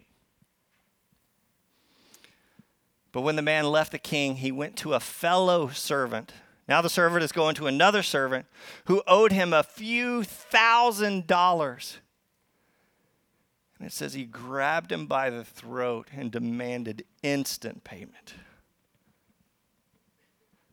But 3.12 3.22
when 3.22 3.36
the 3.36 3.42
man 3.42 3.64
left 3.64 3.92
the 3.92 3.98
king, 3.98 4.36
he 4.36 4.52
went 4.52 4.76
to 4.76 4.94
a 4.94 5.00
fellow 5.00 5.68
servant. 5.68 6.32
Now 6.68 6.82
the 6.82 6.90
servant 6.90 7.22
is 7.22 7.32
going 7.32 7.54
to 7.56 7.66
another 7.66 8.02
servant 8.02 8.46
who 8.86 9.02
owed 9.06 9.32
him 9.32 9.52
a 9.52 9.62
few 9.62 10.24
thousand 10.24 11.26
dollars. 11.26 11.98
And 13.78 13.86
it 13.86 13.92
says 13.92 14.14
he 14.14 14.24
grabbed 14.24 14.90
him 14.90 15.06
by 15.06 15.30
the 15.30 15.44
throat 15.44 16.08
and 16.14 16.30
demanded 16.30 17.04
instant 17.22 17.84
payment. 17.84 18.34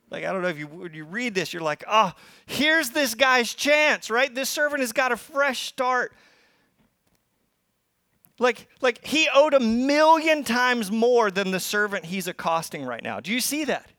Like, 0.10 0.26
I 0.26 0.32
don't 0.32 0.44
know 0.44 0.48
if 0.48 0.60
you, 0.60 0.68
when 0.68 0.94
you 0.94 1.06
read 1.06 1.34
this, 1.34 1.54
you're 1.54 1.64
like, 1.64 1.84
oh, 1.90 2.14
here's 2.46 2.92
this 2.92 3.16
guy's 3.16 3.54
chance, 3.54 4.12
right? 4.12 4.34
This 4.34 4.48
servant 4.48 4.82
has 4.82 4.92
got 4.92 5.12
a 5.12 5.18
fresh 5.18 5.68
start. 5.68 6.14
Like, 8.38 8.68
like 8.80 9.04
he 9.06 9.28
owed 9.34 9.56
a 9.56 9.60
million 9.60 10.44
times 10.44 10.92
more 10.92 11.32
than 11.32 11.52
the 11.52 11.60
servant 11.60 12.06
he's 12.06 12.28
accosting 12.28 12.86
right 12.86 13.04
now. 13.04 13.20
Do 13.20 13.32
you 13.32 13.40
see 13.40 13.66
that? 13.66 13.90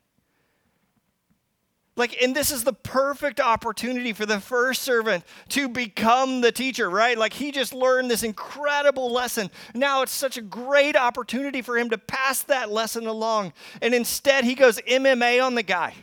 Like, 1.97 2.21
and 2.21 2.35
this 2.35 2.51
is 2.51 2.65
the 2.65 2.73
perfect 2.73 3.39
opportunity 3.39 4.11
for 4.11 4.25
the 4.25 4.41
first 4.41 4.81
servant 4.81 5.23
to 5.49 5.69
become 5.69 6.41
the 6.41 6.51
teacher, 6.51 6.89
right? 6.89 7.17
Like, 7.17 7.31
he 7.31 7.51
just 7.51 7.73
learned 7.73 8.11
this 8.11 8.23
incredible 8.23 9.11
lesson. 9.11 9.49
Now 9.73 10.01
it's 10.01 10.11
such 10.11 10.35
a 10.35 10.41
great 10.41 10.97
opportunity 10.97 11.61
for 11.61 11.77
him 11.77 11.89
to 11.91 11.97
pass 11.97 12.41
that 12.43 12.69
lesson 12.69 13.07
along. 13.07 13.53
And 13.81 13.93
instead, 13.93 14.43
he 14.43 14.55
goes 14.55 14.77
MMA 14.79 15.41
on 15.41 15.55
the 15.55 15.63
guy. 15.63 15.93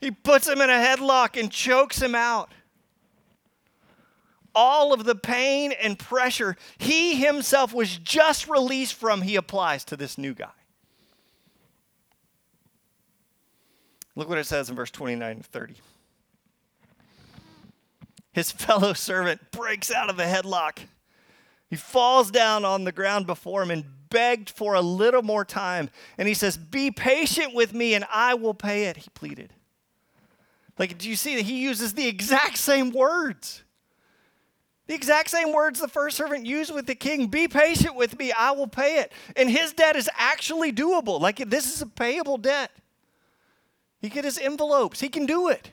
He 0.00 0.12
puts 0.12 0.46
him 0.46 0.60
in 0.60 0.70
a 0.70 0.74
headlock 0.74 1.40
and 1.40 1.50
chokes 1.50 2.00
him 2.00 2.14
out. 2.14 2.52
All 4.54 4.92
of 4.92 5.04
the 5.04 5.16
pain 5.16 5.72
and 5.72 5.98
pressure 5.98 6.56
he 6.78 7.16
himself 7.16 7.74
was 7.74 7.98
just 7.98 8.46
released 8.46 8.94
from, 8.94 9.22
he 9.22 9.34
applies 9.34 9.84
to 9.86 9.96
this 9.96 10.16
new 10.16 10.34
guy. 10.34 10.52
Look 14.16 14.28
what 14.28 14.38
it 14.38 14.46
says 14.46 14.70
in 14.70 14.76
verse 14.76 14.90
29 14.90 15.30
and 15.30 15.46
30. 15.46 15.74
His 18.32 18.50
fellow 18.50 18.92
servant 18.92 19.40
breaks 19.50 19.92
out 19.92 20.10
of 20.10 20.16
the 20.16 20.24
headlock. 20.24 20.78
He 21.70 21.76
falls 21.76 22.30
down 22.30 22.64
on 22.64 22.84
the 22.84 22.92
ground 22.92 23.26
before 23.26 23.62
him 23.62 23.70
and 23.70 23.84
begged 24.10 24.50
for 24.50 24.74
a 24.74 24.80
little 24.80 25.22
more 25.22 25.44
time. 25.44 25.90
And 26.18 26.28
he 26.28 26.34
says, 26.34 26.56
Be 26.56 26.90
patient 26.90 27.54
with 27.54 27.72
me 27.74 27.94
and 27.94 28.04
I 28.12 28.34
will 28.34 28.54
pay 28.54 28.84
it, 28.84 28.98
he 28.98 29.08
pleaded. 29.14 29.52
Like, 30.78 30.98
do 30.98 31.08
you 31.08 31.16
see 31.16 31.36
that 31.36 31.42
he 31.42 31.62
uses 31.62 31.94
the 31.94 32.06
exact 32.06 32.58
same 32.58 32.90
words? 32.90 33.62
The 34.86 34.94
exact 34.94 35.30
same 35.30 35.52
words 35.52 35.80
the 35.80 35.88
first 35.88 36.16
servant 36.16 36.44
used 36.44 36.74
with 36.74 36.86
the 36.86 36.94
king 36.94 37.28
Be 37.28 37.48
patient 37.48 37.96
with 37.96 38.18
me, 38.18 38.32
I 38.32 38.50
will 38.50 38.66
pay 38.66 38.98
it. 38.98 39.12
And 39.36 39.48
his 39.48 39.72
debt 39.72 39.96
is 39.96 40.10
actually 40.16 40.72
doable. 40.72 41.20
Like, 41.20 41.38
this 41.48 41.72
is 41.72 41.80
a 41.82 41.86
payable 41.86 42.38
debt. 42.38 42.70
He 44.04 44.10
get 44.10 44.26
his 44.26 44.36
envelopes, 44.36 45.00
he 45.00 45.08
can 45.08 45.24
do 45.24 45.48
it. 45.48 45.70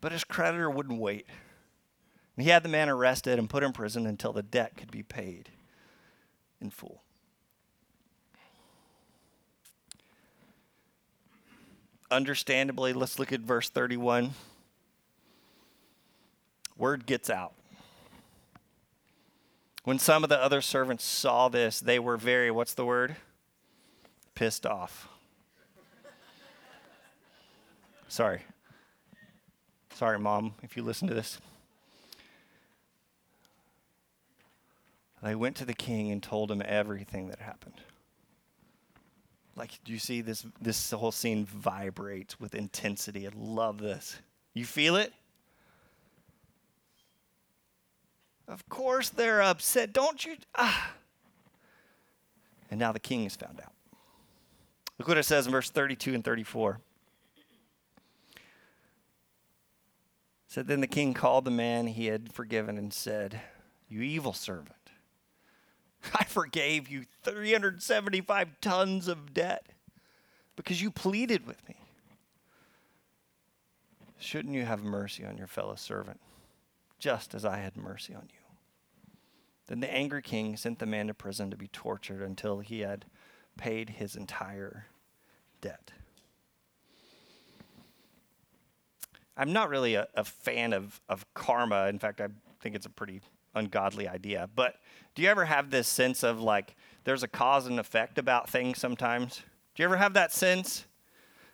But 0.00 0.10
his 0.10 0.24
creditor 0.24 0.68
wouldn't 0.68 0.98
wait. 0.98 1.24
And 2.36 2.42
he 2.42 2.50
had 2.50 2.64
the 2.64 2.68
man 2.68 2.88
arrested 2.88 3.38
and 3.38 3.48
put 3.48 3.62
in 3.62 3.72
prison 3.72 4.08
until 4.08 4.32
the 4.32 4.42
debt 4.42 4.76
could 4.76 4.90
be 4.90 5.04
paid 5.04 5.50
in 6.60 6.70
full. 6.70 7.04
understandably, 12.10 12.92
let's 12.92 13.20
look 13.20 13.32
at 13.32 13.40
verse 13.40 13.68
31. 13.68 14.32
Word 16.76 17.06
gets 17.06 17.30
out. 17.30 17.52
When 19.84 20.00
some 20.00 20.24
of 20.24 20.28
the 20.28 20.42
other 20.42 20.60
servants 20.60 21.04
saw 21.04 21.48
this, 21.48 21.78
they 21.78 22.00
were 22.00 22.16
very, 22.16 22.50
what's 22.50 22.74
the 22.74 22.84
word? 22.84 23.14
Pissed 24.38 24.66
off. 24.66 25.08
Sorry. 28.06 28.42
Sorry, 29.94 30.16
mom, 30.16 30.54
if 30.62 30.76
you 30.76 30.84
listen 30.84 31.08
to 31.08 31.14
this. 31.14 31.40
They 35.24 35.34
went 35.34 35.56
to 35.56 35.64
the 35.64 35.74
king 35.74 36.12
and 36.12 36.22
told 36.22 36.52
him 36.52 36.62
everything 36.64 37.26
that 37.30 37.40
happened. 37.40 37.80
Like, 39.56 39.80
do 39.84 39.92
you 39.92 39.98
see 39.98 40.20
this? 40.20 40.46
This 40.60 40.92
whole 40.92 41.10
scene 41.10 41.44
vibrates 41.44 42.38
with 42.38 42.54
intensity. 42.54 43.26
I 43.26 43.30
love 43.36 43.78
this. 43.78 44.18
You 44.54 44.66
feel 44.66 44.94
it? 44.94 45.12
Of 48.46 48.68
course 48.68 49.08
they're 49.08 49.42
upset. 49.42 49.92
Don't 49.92 50.24
you? 50.24 50.36
Ah. 50.54 50.92
And 52.70 52.78
now 52.78 52.92
the 52.92 53.00
king 53.00 53.24
is 53.24 53.34
found 53.34 53.60
out. 53.60 53.72
Look 54.98 55.08
what 55.08 55.18
it 55.18 55.24
says 55.24 55.46
in 55.46 55.52
verse 55.52 55.70
32 55.70 56.14
and 56.14 56.24
34. 56.24 56.80
It 58.34 58.40
said, 60.48 60.66
Then 60.66 60.80
the 60.80 60.86
king 60.86 61.14
called 61.14 61.44
the 61.44 61.50
man 61.50 61.86
he 61.86 62.06
had 62.06 62.32
forgiven 62.32 62.76
and 62.76 62.92
said, 62.92 63.40
You 63.88 64.02
evil 64.02 64.32
servant. 64.32 64.74
I 66.14 66.24
forgave 66.24 66.88
you 66.88 67.04
375 67.22 68.60
tons 68.60 69.08
of 69.08 69.32
debt 69.32 69.66
because 70.56 70.82
you 70.82 70.90
pleaded 70.90 71.46
with 71.46 71.66
me. 71.68 71.76
Shouldn't 74.18 74.54
you 74.54 74.64
have 74.64 74.82
mercy 74.82 75.24
on 75.24 75.38
your 75.38 75.46
fellow 75.46 75.76
servant, 75.76 76.18
just 76.98 77.34
as 77.34 77.44
I 77.44 77.58
had 77.58 77.76
mercy 77.76 78.14
on 78.14 78.28
you? 78.32 78.38
Then 79.68 79.78
the 79.78 79.94
angry 79.94 80.22
king 80.22 80.56
sent 80.56 80.80
the 80.80 80.86
man 80.86 81.06
to 81.06 81.14
prison 81.14 81.50
to 81.50 81.56
be 81.56 81.68
tortured 81.68 82.22
until 82.22 82.58
he 82.58 82.80
had 82.80 83.04
paid 83.58 83.90
his 83.90 84.16
entire 84.16 84.86
debt. 85.60 85.90
I'm 89.36 89.52
not 89.52 89.68
really 89.68 89.94
a, 89.94 90.08
a 90.14 90.24
fan 90.24 90.72
of, 90.72 91.00
of 91.08 91.26
karma. 91.34 91.86
In 91.88 91.98
fact, 91.98 92.20
I 92.20 92.28
think 92.60 92.74
it's 92.74 92.86
a 92.86 92.90
pretty 92.90 93.20
ungodly 93.54 94.08
idea. 94.08 94.48
But 94.54 94.76
do 95.14 95.22
you 95.22 95.28
ever 95.28 95.44
have 95.44 95.70
this 95.70 95.86
sense 95.86 96.22
of 96.22 96.40
like 96.40 96.74
there's 97.04 97.22
a 97.22 97.28
cause 97.28 97.66
and 97.66 97.78
effect 97.78 98.18
about 98.18 98.48
things 98.48 98.78
sometimes? 98.78 99.42
Do 99.74 99.82
you 99.82 99.84
ever 99.84 99.96
have 99.96 100.14
that 100.14 100.32
sense? 100.32 100.86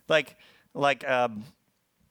Like, 0.08 0.36
like, 0.72 1.08
um, 1.08 1.44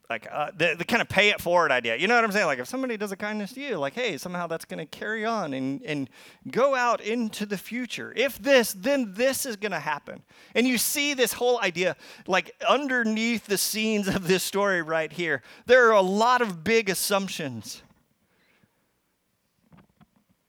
like 0.09 0.27
uh, 0.31 0.51
the, 0.55 0.75
the 0.77 0.83
kind 0.85 1.01
of 1.01 1.09
pay 1.09 1.29
it 1.29 1.39
forward 1.39 1.71
idea. 1.71 1.95
You 1.95 2.07
know 2.07 2.15
what 2.15 2.23
I'm 2.23 2.31
saying? 2.31 2.45
Like 2.45 2.59
if 2.59 2.67
somebody 2.67 2.97
does 2.97 3.11
a 3.11 3.15
kindness 3.15 3.53
to 3.53 3.61
you, 3.61 3.77
like 3.77 3.93
hey, 3.93 4.17
somehow 4.17 4.47
that's 4.47 4.65
going 4.65 4.79
to 4.79 4.85
carry 4.85 5.25
on 5.25 5.53
and 5.53 5.81
and 5.83 6.09
go 6.51 6.75
out 6.75 7.01
into 7.01 7.45
the 7.45 7.57
future. 7.57 8.13
If 8.15 8.37
this, 8.37 8.73
then 8.73 9.13
this 9.13 9.45
is 9.45 9.55
going 9.55 9.71
to 9.71 9.79
happen. 9.79 10.21
And 10.55 10.67
you 10.67 10.77
see 10.77 11.13
this 11.13 11.33
whole 11.33 11.59
idea 11.61 11.95
like 12.27 12.55
underneath 12.67 13.47
the 13.47 13.57
scenes 13.57 14.07
of 14.07 14.27
this 14.27 14.43
story 14.43 14.81
right 14.81 15.11
here. 15.11 15.41
There 15.65 15.87
are 15.89 15.93
a 15.93 16.01
lot 16.01 16.41
of 16.41 16.63
big 16.63 16.89
assumptions 16.89 17.81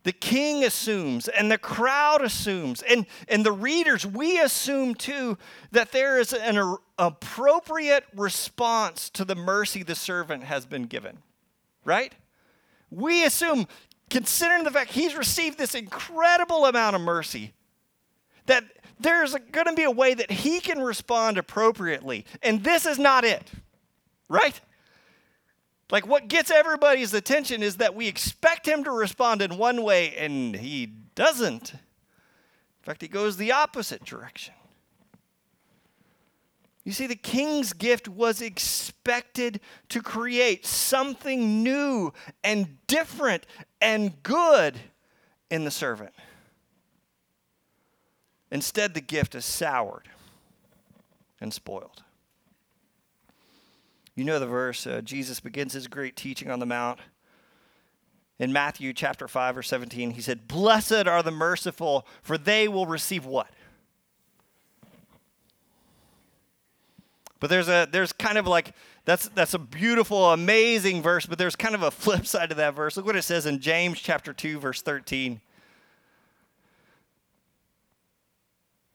the 0.05 0.13
king 0.13 0.65
assumes, 0.65 1.29
and 1.29 1.51
the 1.51 1.59
crowd 1.59 2.23
assumes, 2.23 2.83
and, 2.83 3.07
and 3.27 3.45
the 3.45 3.53
readers, 3.53 4.07
we 4.07 4.39
assume 4.39 4.95
too 4.95 5.37
that 5.73 5.93
there 5.93 6.21
is 6.21 6.33
an 6.35 6.77
appropriate 6.99 8.05
response 8.15 9.09
to 9.11 9.25
the 9.25 9.35
mercy 9.35 9.83
the 9.83 9.95
servant 9.95 10.45
has 10.45 10.67
been 10.67 10.85
given, 10.85 11.19
right? 11.85 12.13
We 12.91 13.25
assume, 13.25 13.67
considering 14.11 14.65
the 14.65 14.71
fact 14.71 14.93
he's 14.93 15.17
received 15.17 15.57
this 15.57 15.75
incredible 15.75 16.67
amount 16.67 16.97
of 16.97 17.03
mercy, 17.03 17.55
that 18.45 18.65
there's 19.01 19.35
going 19.53 19.67
to 19.67 19.75
be 19.75 19.85
a 19.85 19.91
way 19.91 20.13
that 20.13 20.31
he 20.31 20.61
can 20.61 20.81
respond 20.81 21.39
appropriately. 21.39 22.27
And 22.43 22.63
this 22.63 22.85
is 22.85 22.99
not 22.99 23.25
it, 23.25 23.51
right? 24.29 24.61
Like, 25.91 26.07
what 26.07 26.29
gets 26.29 26.51
everybody's 26.51 27.13
attention 27.15 27.63
is 27.63 27.77
that 27.77 27.95
we 27.95 28.09
expect 28.09 28.67
him 28.67 28.85
to 28.85 28.91
respond 28.91 29.43
in 29.43 29.59
one 29.59 29.83
way 29.83 30.15
and 30.17 30.55
he 30.57 30.87
doesn't. 31.15 31.73
In 31.75 31.79
fact, 32.83 33.03
he 33.03 33.09
goes 33.09 33.37
the 33.37 33.53
opposite 33.53 34.05
direction. 34.05 34.55
You 36.85 36.93
see, 36.93 37.07
the 37.07 37.17
king's 37.17 37.73
gift 37.73 38.09
was 38.09 38.43
expected 38.43 39.61
to 39.89 40.03
create 40.03 40.67
something 40.67 41.63
new 41.63 42.13
and 42.43 42.77
different 42.87 43.47
and 43.81 44.23
good 44.23 44.79
in 45.51 45.65
the 45.65 45.71
servant. 45.71 46.13
Instead, 48.51 48.95
the 48.95 49.01
gift 49.01 49.35
is 49.35 49.45
soured 49.45 50.09
and 51.41 51.53
spoiled. 51.53 52.04
You 54.15 54.25
know 54.25 54.39
the 54.39 54.47
verse. 54.47 54.87
Uh, 54.87 55.01
Jesus 55.01 55.41
begins 55.41 55.73
his 55.73 55.89
great 55.89 56.17
teaching 56.17 56.51
on 56.51 56.61
the 56.61 56.67
Mount. 56.67 57.01
In 58.39 58.53
Matthew 58.53 58.93
chapter 58.93 59.29
5 59.29 59.59
or 59.59 59.63
17, 59.63 60.13
he 60.13 60.21
said, 60.21 60.49
Blessed 60.49 61.07
are 61.07 61.23
the 61.23 61.31
merciful, 61.31 62.07
for 62.23 62.37
they 62.37 62.67
will 62.67 62.87
receive 62.87 63.25
what? 63.25 63.49
But 67.45 67.51
there's 67.51 67.69
a 67.69 67.87
there's 67.91 68.13
kind 68.13 68.39
of 68.39 68.47
like 68.47 68.73
that's 69.05 69.29
that's 69.29 69.53
a 69.53 69.59
beautiful, 69.59 70.33
amazing 70.33 71.03
verse, 71.03 71.27
but 71.27 71.37
there's 71.37 71.55
kind 71.55 71.75
of 71.75 71.83
a 71.83 71.91
flip 71.93 72.27
side 72.27 72.49
to 72.49 72.55
that 72.55 72.75
verse. 72.75 72.97
Look 72.97 73.05
what 73.05 73.17
it 73.17 73.23
says 73.23 73.45
in 73.45 73.61
James 73.61 74.01
chapter 74.01 74.33
2, 74.33 74.59
verse 74.59 74.81
13. 74.81 75.41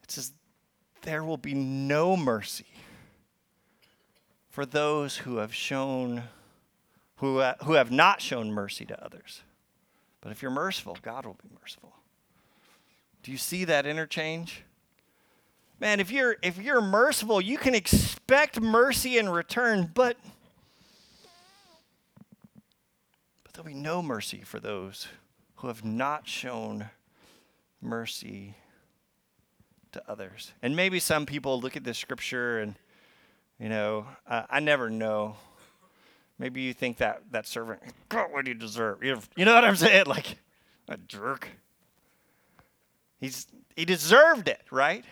It 0.03 0.11
says, 0.11 0.33
There 1.03 1.23
will 1.23 1.37
be 1.37 1.53
no 1.53 2.17
mercy 2.17 2.65
for 4.49 4.65
those 4.65 5.17
who 5.17 5.37
have 5.37 5.53
shown 5.53 6.23
who, 7.17 7.39
uh, 7.39 7.55
who 7.63 7.73
have 7.73 7.91
not 7.91 8.21
shown 8.21 8.51
mercy 8.51 8.85
to 8.85 9.03
others. 9.03 9.41
But 10.21 10.31
if 10.31 10.41
you're 10.41 10.51
merciful, 10.51 10.97
God 11.01 11.25
will 11.25 11.37
be 11.41 11.49
merciful. 11.59 11.93
Do 13.23 13.31
you 13.31 13.37
see 13.37 13.65
that 13.65 13.85
interchange? 13.85 14.63
Man, 15.79 15.99
if 15.99 16.11
you're 16.11 16.35
if 16.41 16.57
you're 16.57 16.81
merciful, 16.81 17.39
you 17.39 17.57
can 17.57 17.73
expect 17.73 18.59
mercy 18.59 19.17
in 19.17 19.29
return, 19.29 19.91
but 19.93 20.17
but 23.43 23.53
there'll 23.53 23.67
be 23.67 23.73
no 23.73 24.01
mercy 24.01 24.41
for 24.41 24.59
those 24.59 25.07
who 25.55 25.67
have 25.67 25.85
not 25.85 26.27
shown 26.27 26.89
mercy 27.81 28.55
to 29.93 30.01
others. 30.09 30.51
And 30.61 30.75
maybe 30.75 30.99
some 30.99 31.25
people 31.25 31.59
look 31.61 31.77
at 31.77 31.83
this 31.83 31.97
scripture 31.97 32.59
and 32.59 32.75
you 33.59 33.69
know, 33.69 34.07
uh, 34.27 34.43
I 34.49 34.59
never 34.59 34.89
know. 34.89 35.35
Maybe 36.37 36.61
you 36.61 36.73
think 36.73 36.97
that 36.97 37.21
that 37.31 37.45
servant 37.45 37.81
got 38.07 38.31
what 38.31 38.47
he 38.47 38.53
deserved. 38.53 39.03
You 39.03 39.45
know 39.45 39.53
what 39.53 39.65
I'm 39.65 39.75
saying? 39.75 40.05
Like 40.07 40.37
a 40.87 40.97
jerk. 40.97 41.49
He's 43.19 43.47
he 43.75 43.85
deserved 43.85 44.47
it, 44.47 44.61
right? 44.71 45.05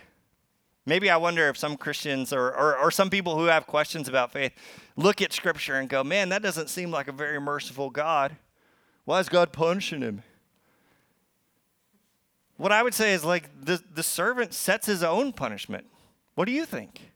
Maybe 0.86 1.10
I 1.10 1.18
wonder 1.18 1.50
if 1.50 1.58
some 1.58 1.76
Christians 1.76 2.32
or, 2.32 2.48
or, 2.48 2.78
or 2.78 2.92
some 2.92 3.10
people 3.10 3.38
who 3.38 3.46
have 3.46 3.68
questions 3.68 4.08
about 4.08 4.32
faith 4.32 4.54
look 4.96 5.22
at 5.22 5.34
Scripture 5.34 5.76
and 5.76 5.90
go, 5.90 6.02
man, 6.02 6.30
that 6.30 6.42
doesn't 6.42 6.70
seem 6.70 6.92
like 6.92 7.10
a 7.10 7.12
very 7.12 7.42
merciful 7.42 7.90
God. 7.90 8.38
Why 9.04 9.20
is 9.20 9.28
God 9.28 9.52
punishing 9.52 10.02
him? 10.02 10.24
What 12.56 12.72
I 12.72 12.84
would 12.84 12.94
say 12.94 13.14
is 13.14 13.26
like 13.26 13.50
the, 13.66 13.82
the 13.94 14.02
servant 14.02 14.54
sets 14.54 14.88
his 14.88 15.04
own 15.04 15.34
punishment. 15.34 15.88
What 16.36 16.46
do 16.46 16.54
you 16.54 16.66
think? 16.66 17.12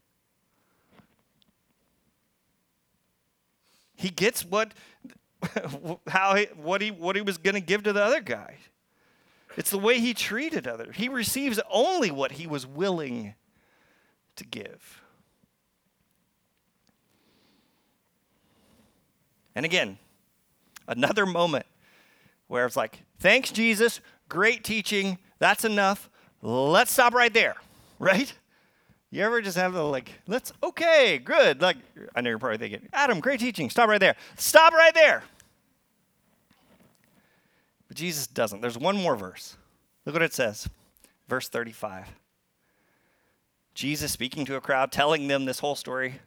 He 4.02 4.10
gets 4.10 4.44
what 4.44 4.74
how 6.08 6.34
he, 6.34 6.46
what 6.56 6.80
he 6.80 6.90
what 6.90 7.14
he 7.14 7.22
was 7.22 7.38
going 7.38 7.54
to 7.54 7.60
give 7.60 7.84
to 7.84 7.92
the 7.92 8.02
other 8.02 8.20
guy. 8.20 8.56
It's 9.56 9.70
the 9.70 9.78
way 9.78 10.00
he 10.00 10.12
treated 10.12 10.66
others. 10.66 10.96
He 10.96 11.08
receives 11.08 11.60
only 11.70 12.10
what 12.10 12.32
he 12.32 12.46
was 12.46 12.66
willing 12.66 13.34
to 14.36 14.44
give. 14.44 15.02
And 19.54 19.64
again, 19.66 19.98
another 20.88 21.26
moment 21.26 21.66
where 22.48 22.64
it's 22.64 22.76
like, 22.76 23.02
thanks, 23.18 23.52
Jesus, 23.52 24.00
great 24.28 24.64
teaching, 24.64 25.18
that's 25.38 25.64
enough. 25.64 26.08
Let's 26.40 26.90
stop 26.90 27.12
right 27.14 27.32
there, 27.32 27.56
right? 27.98 28.32
You 29.12 29.22
ever 29.24 29.42
just 29.42 29.58
have 29.58 29.74
the 29.74 29.84
like, 29.84 30.10
let's, 30.26 30.54
okay, 30.62 31.18
good. 31.18 31.60
Like, 31.60 31.76
I 32.16 32.22
know 32.22 32.30
you're 32.30 32.38
probably 32.38 32.56
thinking, 32.56 32.88
Adam, 32.94 33.20
great 33.20 33.40
teaching. 33.40 33.68
Stop 33.68 33.90
right 33.90 34.00
there. 34.00 34.16
Stop 34.36 34.72
right 34.72 34.94
there. 34.94 35.22
But 37.88 37.98
Jesus 37.98 38.26
doesn't. 38.26 38.62
There's 38.62 38.78
one 38.78 38.96
more 38.96 39.14
verse. 39.14 39.58
Look 40.06 40.14
what 40.14 40.22
it 40.22 40.32
says. 40.32 40.66
Verse 41.28 41.46
35. 41.50 42.08
Jesus 43.74 44.10
speaking 44.10 44.46
to 44.46 44.56
a 44.56 44.62
crowd, 44.62 44.90
telling 44.90 45.28
them 45.28 45.44
this 45.44 45.58
whole 45.58 45.76
story. 45.76 46.20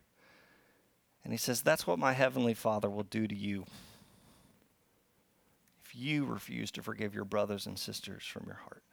And 1.24 1.34
he 1.34 1.38
says, 1.38 1.64
That's 1.64 1.88
what 1.88 1.98
my 1.98 2.14
heavenly 2.14 2.54
Father 2.54 2.88
will 2.90 3.04
do 3.04 3.26
to 3.26 3.36
you 3.36 3.66
if 5.84 5.96
you 5.96 6.26
refuse 6.26 6.70
to 6.70 6.84
forgive 6.84 7.16
your 7.16 7.26
brothers 7.26 7.66
and 7.66 7.80
sisters 7.80 8.24
from 8.24 8.44
your 8.46 8.58
heart. 8.58 8.84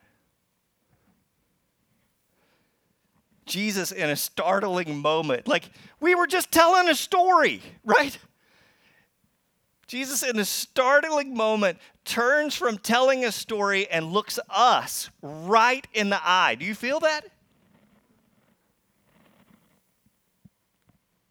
Jesus 3.47 3.93
in 3.93 4.11
a 4.11 4.17
startling 4.17 4.99
moment. 4.99 5.49
Like, 5.49 5.65
we 6.01 6.15
were 6.15 6.27
just 6.27 6.51
telling 6.51 6.89
a 6.89 6.95
story, 6.95 7.61
right? 7.85 8.17
Jesus, 9.87 10.23
in 10.23 10.39
a 10.39 10.45
startling 10.45 11.35
moment, 11.35 11.79
turns 12.05 12.55
from 12.55 12.79
telling 12.79 13.25
a 13.25 13.33
story 13.33 13.89
and 13.89 14.13
looks 14.13 14.39
us 14.49 15.11
right 15.21 15.87
in 15.93 16.09
the 16.09 16.21
eye. 16.23 16.55
Do 16.55 16.65
you 16.65 16.75
feel 16.75 17.01
that? 17.01 17.27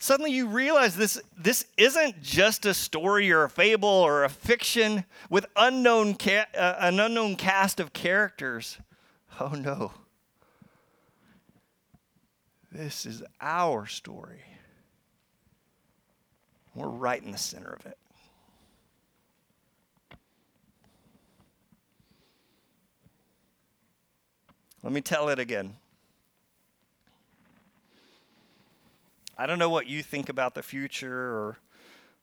Suddenly 0.01 0.31
you 0.31 0.47
realize 0.47 0.95
this, 0.95 1.21
this 1.37 1.65
isn't 1.77 2.23
just 2.23 2.65
a 2.65 2.73
story 2.73 3.31
or 3.31 3.43
a 3.43 3.49
fable 3.49 3.87
or 3.87 4.23
a 4.23 4.29
fiction 4.29 5.05
with 5.29 5.45
unknown 5.55 6.15
ca- 6.15 6.47
uh, 6.57 6.75
an 6.79 6.99
unknown 6.99 7.35
cast 7.35 7.79
of 7.79 7.93
characters. 7.93 8.79
Oh 9.39 9.49
no. 9.49 9.91
This 12.71 13.05
is 13.05 13.21
our 13.41 13.85
story. 13.85 14.39
We're 16.73 16.87
right 16.87 17.21
in 17.21 17.31
the 17.31 17.37
center 17.37 17.73
of 17.73 17.85
it. 17.85 17.97
Let 24.83 24.93
me 24.93 25.01
tell 25.01 25.27
it 25.29 25.37
again. 25.37 25.75
I 29.37 29.45
don't 29.45 29.59
know 29.59 29.69
what 29.69 29.87
you 29.87 30.01
think 30.01 30.29
about 30.29 30.55
the 30.55 30.63
future 30.63 31.13
or 31.13 31.57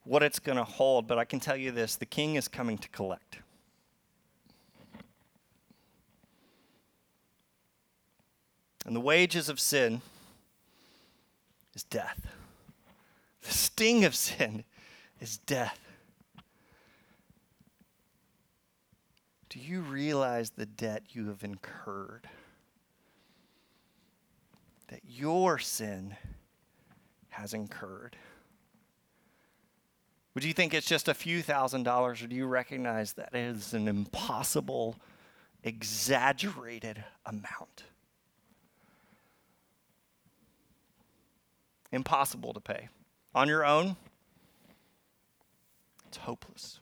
what 0.04 0.22
it's 0.22 0.38
going 0.38 0.56
to 0.56 0.64
hold, 0.64 1.06
but 1.06 1.18
I 1.18 1.24
can 1.24 1.40
tell 1.40 1.56
you 1.56 1.70
this 1.70 1.94
the 1.96 2.06
king 2.06 2.36
is 2.36 2.48
coming 2.48 2.78
to 2.78 2.88
collect. 2.88 3.40
And 8.86 8.96
the 8.96 9.00
wages 9.00 9.50
of 9.50 9.60
sin 9.60 10.00
is 11.78 11.84
death. 11.84 12.26
The 13.42 13.52
sting 13.52 14.04
of 14.04 14.12
sin 14.12 14.64
is 15.20 15.38
death. 15.38 15.78
Do 19.48 19.60
you 19.60 19.82
realize 19.82 20.50
the 20.50 20.66
debt 20.66 21.04
you 21.10 21.28
have 21.28 21.44
incurred? 21.44 22.28
That 24.88 25.02
your 25.08 25.60
sin 25.60 26.16
has 27.28 27.54
incurred. 27.54 28.16
Would 30.34 30.42
you 30.42 30.52
think 30.52 30.74
it's 30.74 30.88
just 30.88 31.06
a 31.06 31.14
few 31.14 31.42
thousand 31.42 31.84
dollars, 31.84 32.22
or 32.22 32.26
do 32.26 32.34
you 32.34 32.46
recognize 32.46 33.12
that 33.12 33.28
it 33.32 33.38
is 33.38 33.72
an 33.72 33.86
impossible, 33.86 34.96
exaggerated 35.62 37.04
amount? 37.24 37.84
Impossible 41.92 42.52
to 42.52 42.60
pay. 42.60 42.88
On 43.34 43.48
your 43.48 43.64
own, 43.64 43.96
it's 46.06 46.18
hopeless. 46.18 46.80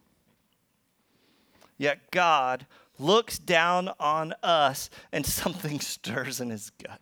Yet 1.79 2.11
God 2.11 2.67
looks 2.99 3.39
down 3.39 3.91
on 4.01 4.35
us 4.43 4.91
and 5.13 5.27
something 5.27 5.81
stirs 5.81 6.41
in 6.41 6.51
his 6.51 6.71
gut. 6.83 7.01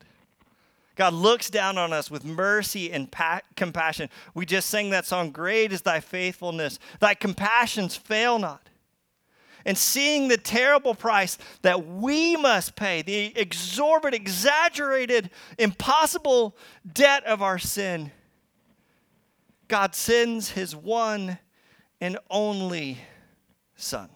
God 0.96 1.12
looks 1.12 1.50
down 1.50 1.76
on 1.76 1.92
us 1.92 2.10
with 2.10 2.24
mercy 2.24 2.92
and 2.92 3.10
pa- 3.10 3.40
compassion. 3.56 4.08
We 4.32 4.46
just 4.46 4.70
sang 4.70 4.90
that 4.90 5.06
song, 5.06 5.30
Great 5.30 5.72
is 5.72 5.82
thy 5.82 6.00
faithfulness, 6.00 6.78
thy 7.00 7.14
compassions 7.14 7.96
fail 7.96 8.38
not. 8.38 8.68
And 9.64 9.78
seeing 9.78 10.28
the 10.28 10.36
terrible 10.36 10.94
price 10.94 11.38
that 11.62 11.86
we 11.86 12.36
must 12.36 12.76
pay, 12.76 13.02
the 13.02 13.32
exorbitant, 13.36 14.20
exaggerated, 14.20 15.30
impossible 15.58 16.56
debt 16.92 17.24
of 17.24 17.40
our 17.40 17.58
sin, 17.58 18.12
God 19.68 19.94
sends 19.94 20.50
his 20.50 20.76
one 20.76 21.38
and 22.00 22.18
only 22.30 22.98
Son. 23.76 24.08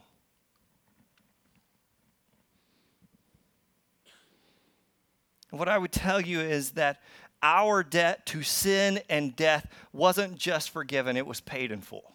What 5.51 5.69
I 5.69 5.79
would 5.79 5.93
tell 5.93 6.21
you 6.21 6.41
is 6.41 6.73
that 6.73 7.01
our 7.43 7.83
debt 7.83 8.27
to 8.27 8.43
sin 8.43 9.01
and 9.09 9.35
death 9.35 9.67
wasn't 9.93 10.37
just 10.37 10.71
forgiven, 10.71 11.17
it 11.17 11.27
was 11.27 11.41
paid 11.41 11.73
in 11.73 11.81
full. 11.81 12.13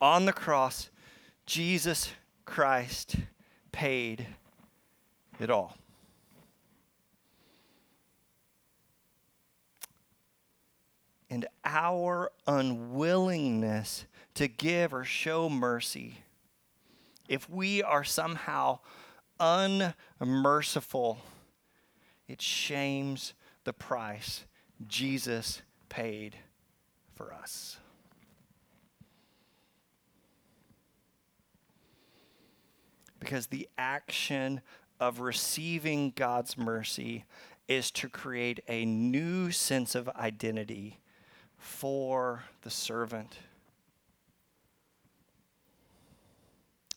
On 0.00 0.24
the 0.26 0.32
cross, 0.32 0.90
Jesus 1.46 2.12
Christ 2.44 3.16
paid 3.72 4.26
it 5.40 5.50
all. 5.50 5.76
And 11.30 11.46
our 11.64 12.30
unwillingness 12.46 14.06
to 14.34 14.48
give 14.48 14.94
or 14.94 15.04
show 15.04 15.50
mercy, 15.50 16.18
if 17.28 17.50
we 17.50 17.82
are 17.82 18.04
somehow 18.04 18.78
unmerciful, 19.38 21.18
it 22.26 22.40
shames 22.40 23.34
the 23.64 23.72
price 23.72 24.44
Jesus 24.86 25.62
paid 25.88 26.36
for 27.14 27.32
us. 27.32 27.78
Because 33.20 33.48
the 33.48 33.68
action 33.76 34.60
of 35.00 35.20
receiving 35.20 36.12
God's 36.14 36.56
mercy 36.56 37.24
is 37.66 37.90
to 37.92 38.08
create 38.08 38.60
a 38.68 38.84
new 38.84 39.50
sense 39.50 39.94
of 39.94 40.08
identity 40.10 41.00
for 41.56 42.44
the 42.62 42.70
servant. 42.70 43.38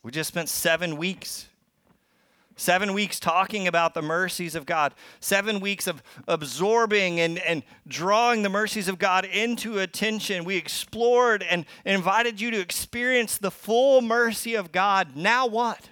We 0.04 0.12
just 0.12 0.30
spent 0.30 0.50
seven 0.50 0.98
weeks 0.98 1.48
Seven 2.62 2.94
weeks 2.94 3.20
talking 3.20 3.68
about 3.68 3.96
the 3.96 4.04
mercies 4.04 4.54
of 4.54 4.68
God. 4.68 4.94
Seven 5.20 5.62
weeks 5.62 5.88
of 5.88 6.04
absorbing 6.28 7.20
and, 7.20 7.40
and 7.40 7.64
drawing 7.88 8.44
the 8.44 8.50
mercies 8.50 8.88
of 8.88 9.00
God 9.00 9.26
into 9.26 9.80
attention. 9.80 10.44
We 10.44 10.58
explored 10.58 11.42
and 11.42 11.66
invited 11.86 12.40
you 12.40 12.52
to 12.52 12.60
experience 12.60 13.40
the 13.40 13.50
full 13.50 14.02
mercy 14.02 14.54
of 14.54 14.72
God. 14.72 15.16
Now 15.16 15.48
what? 15.48 15.90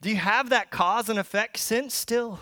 Do 0.00 0.10
you 0.10 0.16
have 0.16 0.50
that 0.50 0.70
cause 0.70 1.08
and 1.08 1.18
effect 1.18 1.58
sense 1.58 1.94
still? 1.94 2.40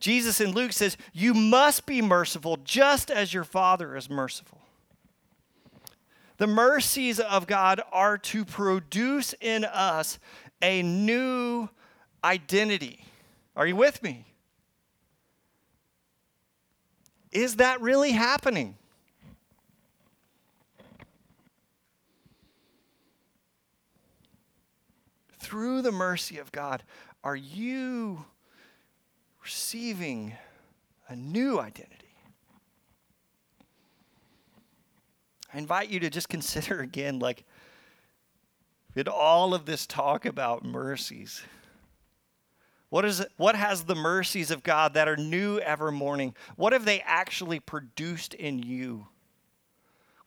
Jesus 0.00 0.40
in 0.40 0.52
Luke 0.52 0.72
says, 0.72 0.96
You 1.12 1.34
must 1.34 1.86
be 1.86 2.00
merciful 2.00 2.58
just 2.58 3.10
as 3.10 3.34
your 3.34 3.44
Father 3.44 3.96
is 3.96 4.08
merciful. 4.08 4.60
The 6.36 6.46
mercies 6.46 7.18
of 7.18 7.48
God 7.48 7.80
are 7.90 8.16
to 8.18 8.44
produce 8.44 9.34
in 9.40 9.64
us 9.64 10.20
a 10.62 10.82
new 10.82 11.68
identity. 12.22 13.04
Are 13.56 13.66
you 13.66 13.74
with 13.74 14.02
me? 14.04 14.24
Is 17.32 17.56
that 17.56 17.80
really 17.80 18.12
happening? 18.12 18.76
Through 25.48 25.80
the 25.80 25.92
mercy 25.92 26.36
of 26.36 26.52
God, 26.52 26.82
are 27.24 27.34
you 27.34 28.26
receiving 29.42 30.34
a 31.08 31.16
new 31.16 31.58
identity? 31.58 32.18
I 35.54 35.56
invite 35.56 35.88
you 35.88 36.00
to 36.00 36.10
just 36.10 36.28
consider 36.28 36.80
again, 36.82 37.18
like, 37.18 37.46
in 38.94 39.08
all 39.08 39.54
of 39.54 39.64
this 39.64 39.86
talk 39.86 40.26
about 40.26 40.66
mercies, 40.66 41.40
what 42.90 43.06
is 43.06 43.20
it, 43.20 43.32
what 43.38 43.56
has 43.56 43.84
the 43.84 43.94
mercies 43.94 44.50
of 44.50 44.62
God 44.62 44.92
that 44.92 45.08
are 45.08 45.16
new 45.16 45.60
every 45.60 45.92
morning? 45.92 46.34
What 46.56 46.74
have 46.74 46.84
they 46.84 47.00
actually 47.00 47.58
produced 47.58 48.34
in 48.34 48.58
you? 48.58 49.06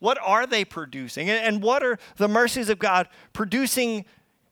What 0.00 0.18
are 0.20 0.48
they 0.48 0.64
producing? 0.64 1.30
And 1.30 1.62
what 1.62 1.84
are 1.84 1.96
the 2.16 2.26
mercies 2.26 2.68
of 2.68 2.80
God 2.80 3.06
producing 3.32 4.04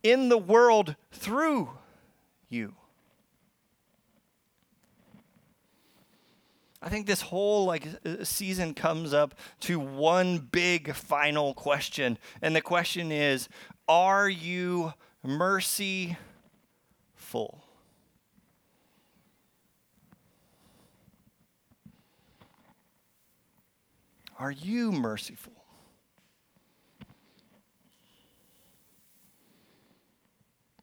in 0.02 0.28
the 0.28 0.38
world 0.38 0.96
through 1.12 1.70
you? 2.48 2.74
I 6.82 6.88
think 6.88 7.06
this 7.06 7.20
whole 7.20 7.66
like 7.66 7.86
uh, 8.06 8.24
season 8.24 8.72
comes 8.72 9.12
up 9.12 9.34
to 9.60 9.78
one 9.78 10.38
big 10.38 10.94
final 10.94 11.52
question. 11.52 12.16
And 12.40 12.56
the 12.56 12.62
question 12.62 13.12
is, 13.12 13.48
are 13.86 14.28
you 14.28 14.94
mercy 15.22 16.16
full? 17.14 17.62
Are 24.38 24.50
you 24.50 24.90
merciful? 24.90 25.59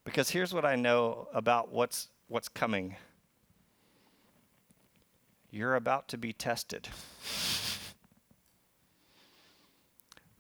Because 0.08 0.30
here's 0.30 0.54
what 0.54 0.64
I 0.64 0.78
know 0.78 1.28
about 1.34 1.74
what's 1.74 2.08
what's 2.30 2.48
coming 2.48 2.96
you're 5.52 5.76
about 5.76 6.08
to 6.08 6.18
be 6.18 6.32
tested. 6.32 6.88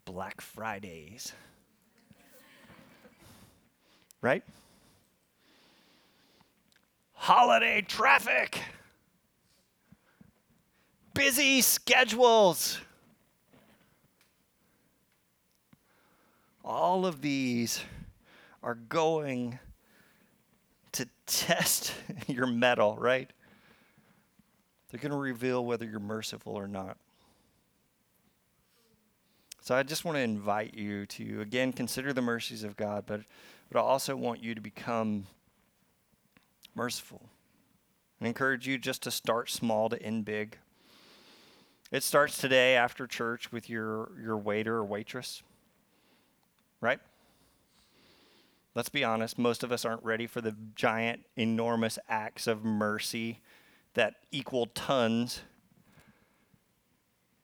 Black 0.05 0.39
Fridays. 0.39 1.33
Right? 4.21 4.43
Holiday 7.11 7.81
traffic. 7.81 8.61
Busy 11.13 11.59
schedules. 11.59 12.79
All 16.63 17.05
of 17.05 17.21
these 17.21 17.81
are 18.67 18.75
going 18.75 19.57
to 20.91 21.07
test 21.25 21.93
your 22.27 22.45
mettle, 22.45 22.97
right? 22.97 23.31
They're 24.91 24.99
going 24.99 25.13
to 25.13 25.17
reveal 25.17 25.63
whether 25.63 25.85
you're 25.85 26.01
merciful 26.01 26.53
or 26.53 26.67
not. 26.67 26.97
So 29.61 29.73
I 29.73 29.83
just 29.83 30.03
want 30.03 30.17
to 30.17 30.21
invite 30.21 30.73
you 30.73 31.05
to, 31.05 31.39
again, 31.39 31.71
consider 31.71 32.11
the 32.11 32.21
mercies 32.21 32.65
of 32.65 32.75
God, 32.75 33.05
but, 33.07 33.21
but 33.71 33.79
I 33.79 33.83
also 33.83 34.17
want 34.17 34.43
you 34.43 34.53
to 34.53 34.59
become 34.59 35.27
merciful. 36.75 37.21
I 38.21 38.27
encourage 38.27 38.67
you 38.67 38.77
just 38.77 39.01
to 39.03 39.11
start 39.11 39.49
small 39.49 39.87
to 39.87 40.01
end 40.03 40.25
big. 40.25 40.57
It 41.89 42.03
starts 42.03 42.37
today 42.37 42.75
after 42.75 43.07
church 43.07 43.49
with 43.49 43.69
your, 43.69 44.11
your 44.21 44.35
waiter 44.35 44.75
or 44.75 44.83
waitress, 44.83 45.41
right? 46.81 46.99
Let's 48.77 48.89
be 48.89 49.03
honest, 49.03 49.39
most 49.39 49.63
of 49.63 49.71
us 49.71 49.85
aren't 49.85 50.03
ready 50.03 50.27
for 50.27 50.39
the 50.39 50.55
giant, 50.75 51.21
enormous 51.35 51.97
acts 52.07 52.45
of 52.45 52.63
mercy 52.63 53.39
that 53.95 54.17
equal 54.31 54.67
tons, 54.67 55.41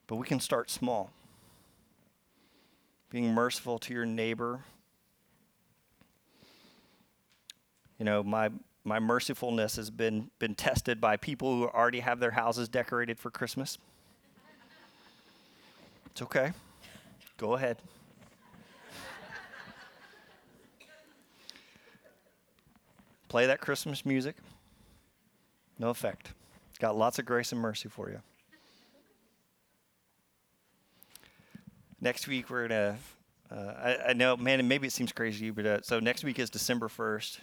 but 0.06 0.17
we 0.17 0.28
can 0.28 0.39
start 0.39 0.69
small. 0.69 1.10
Being 3.10 3.34
merciful 3.34 3.80
to 3.80 3.96
your 3.96 4.06
neighbor. 4.06 4.63
You 7.98 8.06
know, 8.06 8.22
my 8.22 8.52
my 8.84 9.00
mercifulness 9.00 9.76
has 9.78 9.89
been, 9.89 10.30
been 10.38 10.54
tested 10.54 11.02
by 11.02 11.17
people 11.17 11.56
who 11.56 11.67
already 11.67 12.02
have 12.02 12.19
their 12.19 12.30
houses 12.30 12.69
decorated 12.69 13.17
for 13.17 13.32
Christmas. 13.32 13.80
It's 16.12 16.22
okay. 16.22 16.52
Go 17.38 17.56
ahead. 17.56 17.78
Play 23.34 23.48
that 23.48 23.62
Christmas 23.62 24.06
music. 24.06 24.36
No 25.80 25.89
effect. 25.89 26.34
Got 26.80 26.96
lots 26.96 27.17
of 27.17 27.26
grace 27.26 27.52
and 27.52 27.60
mercy 27.60 27.89
for 27.89 28.08
you. 28.12 28.22
Next 32.00 32.28
week, 32.28 32.52
we're 32.52 32.67
going 32.67 32.96
to, 33.50 33.56
uh, 33.58 33.74
I, 33.84 34.10
I, 34.10 34.13
know, 34.13 34.38
man, 34.38 34.67
maybe 34.67 34.86
it 34.86 34.93
seems 34.93 35.12
crazy 35.12 35.50
but 35.50 35.65
uh, 35.65 35.82
so 35.82 36.00
next 36.00 36.24
week 36.24 36.38
is 36.38 36.52
December 36.52 36.88
1st. 36.88 37.39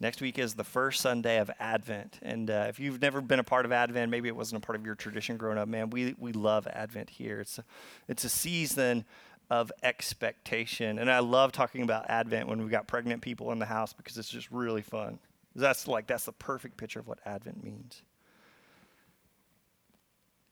Next 0.00 0.22
week 0.22 0.38
is 0.38 0.54
the 0.54 0.64
first 0.64 1.02
Sunday 1.02 1.36
of 1.36 1.50
Advent. 1.60 2.18
And 2.22 2.50
uh, 2.50 2.64
if 2.70 2.80
you've 2.80 3.02
never 3.02 3.20
been 3.20 3.40
a 3.40 3.44
part 3.44 3.66
of 3.66 3.72
Advent, 3.72 4.10
maybe 4.10 4.28
it 4.28 4.36
wasn't 4.36 4.64
a 4.64 4.66
part 4.66 4.76
of 4.76 4.86
your 4.86 4.94
tradition 4.94 5.36
growing 5.36 5.58
up, 5.58 5.68
man, 5.68 5.90
we, 5.90 6.14
we 6.18 6.32
love 6.32 6.66
Advent 6.66 7.10
here. 7.10 7.40
It's 7.40 7.58
a, 7.58 7.64
it's 8.08 8.24
a 8.24 8.30
season 8.30 9.04
of 9.50 9.72
expectation. 9.82 10.98
And 10.98 11.10
I 11.10 11.18
love 11.18 11.50
talking 11.50 11.82
about 11.82 12.08
Advent 12.08 12.48
when 12.48 12.60
we've 12.60 12.70
got 12.70 12.86
pregnant 12.86 13.20
people 13.20 13.50
in 13.50 13.58
the 13.58 13.66
house 13.66 13.92
because 13.92 14.16
it's 14.16 14.28
just 14.28 14.50
really 14.50 14.82
fun. 14.82 15.18
That's 15.56 15.88
like, 15.88 16.06
that's 16.06 16.24
the 16.24 16.32
perfect 16.32 16.76
picture 16.76 17.00
of 17.00 17.08
what 17.08 17.18
Advent 17.26 17.64
means. 17.64 18.02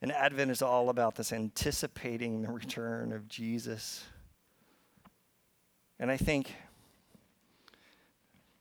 And 0.02 0.12
Advent 0.12 0.50
is 0.50 0.62
all 0.62 0.90
about 0.90 1.14
this 1.14 1.32
anticipating 1.32 2.42
the 2.42 2.50
return 2.50 3.12
of 3.12 3.28
Jesus. 3.28 4.04
And 6.00 6.11
I 6.11 6.16
think 6.16 6.54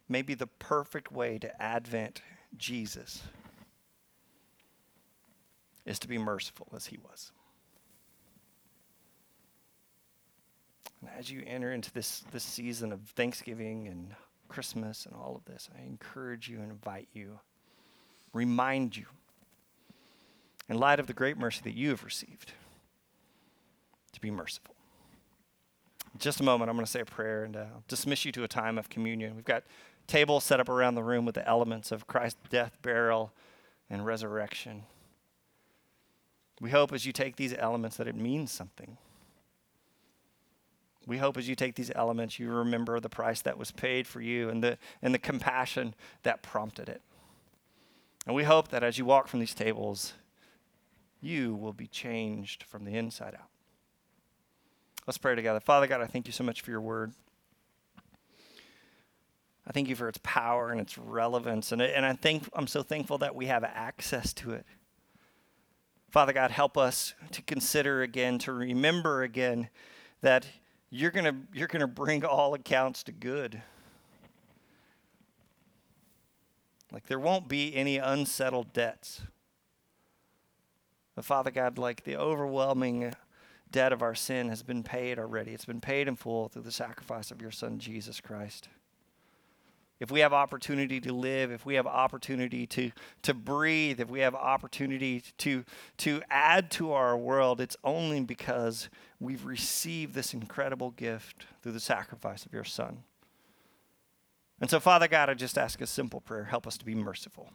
maybe 0.07 0.35
the 0.35 0.47
perfect 0.47 1.11
way 1.11 1.39
to 1.39 1.61
Advent 1.61 2.21
Jesus 2.55 3.23
is 5.85 5.99
to 5.99 6.07
be 6.07 6.17
merciful 6.17 6.67
as 6.75 6.87
he 6.87 6.97
was. 6.97 7.31
And 11.07 11.19
as 11.19 11.31
you 11.31 11.43
enter 11.45 11.71
into 11.71 11.91
this, 11.91 12.23
this 12.31 12.43
season 12.43 12.91
of 12.91 13.01
Thanksgiving 13.15 13.87
and 13.87 14.13
Christmas 14.49 15.05
and 15.05 15.15
all 15.15 15.35
of 15.35 15.45
this, 15.45 15.69
I 15.77 15.85
encourage 15.85 16.49
you 16.49 16.57
and 16.59 16.71
invite 16.71 17.07
you, 17.13 17.39
remind 18.33 18.97
you, 18.97 19.05
in 20.69 20.77
light 20.77 20.99
of 20.99 21.07
the 21.07 21.13
great 21.13 21.37
mercy 21.37 21.61
that 21.63 21.75
you 21.75 21.89
have 21.89 22.03
received, 22.03 22.51
to 24.11 24.21
be 24.21 24.31
merciful. 24.31 24.75
In 26.13 26.19
just 26.19 26.39
a 26.39 26.43
moment, 26.43 26.69
I'm 26.69 26.75
going 26.75 26.85
to 26.85 26.91
say 26.91 27.01
a 27.01 27.05
prayer 27.05 27.43
and 27.43 27.55
uh, 27.55 27.65
dismiss 27.87 28.25
you 28.25 28.31
to 28.33 28.43
a 28.43 28.47
time 28.47 28.77
of 28.77 28.89
communion. 28.89 29.35
We've 29.35 29.45
got 29.45 29.63
tables 30.07 30.43
set 30.43 30.59
up 30.59 30.69
around 30.69 30.95
the 30.95 31.03
room 31.03 31.25
with 31.25 31.35
the 31.35 31.47
elements 31.47 31.91
of 31.91 32.07
Christ's 32.07 32.39
death, 32.49 32.77
burial, 32.81 33.31
and 33.89 34.05
resurrection. 34.05 34.83
We 36.59 36.71
hope 36.71 36.91
as 36.91 37.05
you 37.05 37.13
take 37.13 37.35
these 37.35 37.53
elements 37.53 37.97
that 37.97 38.07
it 38.07 38.15
means 38.15 38.51
something. 38.51 38.97
We 41.07 41.17
hope 41.17 41.37
as 41.37 41.47
you 41.47 41.55
take 41.55 41.75
these 41.75 41.91
elements, 41.95 42.37
you 42.37 42.49
remember 42.51 42.99
the 42.99 43.09
price 43.09 43.41
that 43.43 43.57
was 43.57 43.71
paid 43.71 44.05
for 44.05 44.19
you 44.19 44.49
and 44.49 44.61
the, 44.61 44.77
and 45.01 45.13
the 45.13 45.19
compassion 45.19 45.95
that 46.23 46.43
prompted 46.43 46.89
it. 46.89 47.01
And 48.25 48.35
we 48.35 48.43
hope 48.43 48.67
that 48.67 48.83
as 48.83 48.97
you 48.97 49.05
walk 49.05 49.29
from 49.29 49.39
these 49.39 49.53
tables, 49.53 50.13
you 51.21 51.55
will 51.55 51.71
be 51.71 51.87
changed 51.87 52.63
from 52.63 52.83
the 52.83 52.95
inside 52.95 53.35
out. 53.35 53.47
Let's 55.07 55.17
pray 55.17 55.33
together. 55.33 55.61
Father 55.61 55.87
God, 55.87 56.01
I 56.01 56.07
thank 56.07 56.27
you 56.27 56.33
so 56.33 56.43
much 56.43 56.59
for 56.59 56.71
your 56.71 56.81
word. 56.81 57.13
I 59.65 59.71
thank 59.71 59.87
you 59.87 59.95
for 59.95 60.09
its 60.09 60.19
power 60.23 60.71
and 60.71 60.81
its 60.81 60.97
relevance. 60.97 61.71
And, 61.71 61.81
and 61.81 62.05
I 62.05 62.13
think 62.13 62.49
I'm 62.53 62.67
so 62.67 62.83
thankful 62.83 63.17
that 63.19 63.33
we 63.33 63.45
have 63.45 63.63
access 63.63 64.33
to 64.33 64.51
it. 64.51 64.65
Father 66.09 66.33
God, 66.33 66.51
help 66.51 66.77
us 66.77 67.13
to 67.31 67.41
consider 67.41 68.01
again, 68.01 68.39
to 68.39 68.51
remember 68.51 69.23
again 69.23 69.69
that 70.21 70.45
you're 70.89 71.11
going 71.11 71.47
you're 71.53 71.67
going 71.67 71.81
to 71.81 71.87
bring 71.87 72.23
all 72.23 72.53
accounts 72.53 73.03
to 73.03 73.11
good. 73.11 73.61
Like 76.91 77.07
there 77.07 77.19
won't 77.19 77.47
be 77.47 77.75
any 77.75 77.97
unsettled 77.97 78.73
debts. 78.73 79.21
But 81.15 81.25
Father 81.25 81.51
God, 81.51 81.77
like 81.77 82.03
the 82.03 82.15
overwhelming 82.15 83.13
debt 83.69 83.91
of 83.91 84.01
our 84.01 84.15
sin 84.15 84.49
has 84.49 84.63
been 84.63 84.83
paid 84.83 85.19
already. 85.19 85.51
It's 85.51 85.65
been 85.65 85.81
paid 85.81 86.07
in 86.07 86.15
full 86.15 86.47
through 86.47 86.61
the 86.61 86.71
sacrifice 86.71 87.31
of 87.31 87.41
your 87.41 87.51
Son, 87.51 87.79
Jesus 87.79 88.21
Christ 88.21 88.69
if 89.99 90.11
we 90.11 90.19
have 90.19 90.33
opportunity 90.33 90.99
to 91.01 91.13
live, 91.13 91.51
if 91.51 91.65
we 91.65 91.75
have 91.75 91.87
opportunity 91.87 92.67
to, 92.67 92.91
to 93.23 93.33
breathe, 93.33 93.99
if 93.99 94.09
we 94.09 94.19
have 94.19 94.35
opportunity 94.35 95.23
to, 95.39 95.65
to 95.97 96.21
add 96.29 96.69
to 96.71 96.91
our 96.91 97.17
world, 97.17 97.59
it's 97.59 97.77
only 97.83 98.19
because 98.21 98.89
we've 99.19 99.45
received 99.45 100.13
this 100.13 100.33
incredible 100.33 100.91
gift 100.91 101.47
through 101.61 101.71
the 101.71 101.79
sacrifice 101.79 102.45
of 102.45 102.53
your 102.53 102.63
Son. 102.63 103.03
And 104.61 104.69
so, 104.69 104.79
Father 104.79 105.07
God, 105.07 105.29
I 105.29 105.33
just 105.33 105.57
ask 105.57 105.81
a 105.81 105.87
simple 105.87 106.21
prayer 106.21 106.45
help 106.45 106.67
us 106.67 106.77
to 106.77 106.85
be 106.85 106.95
merciful. 106.95 107.49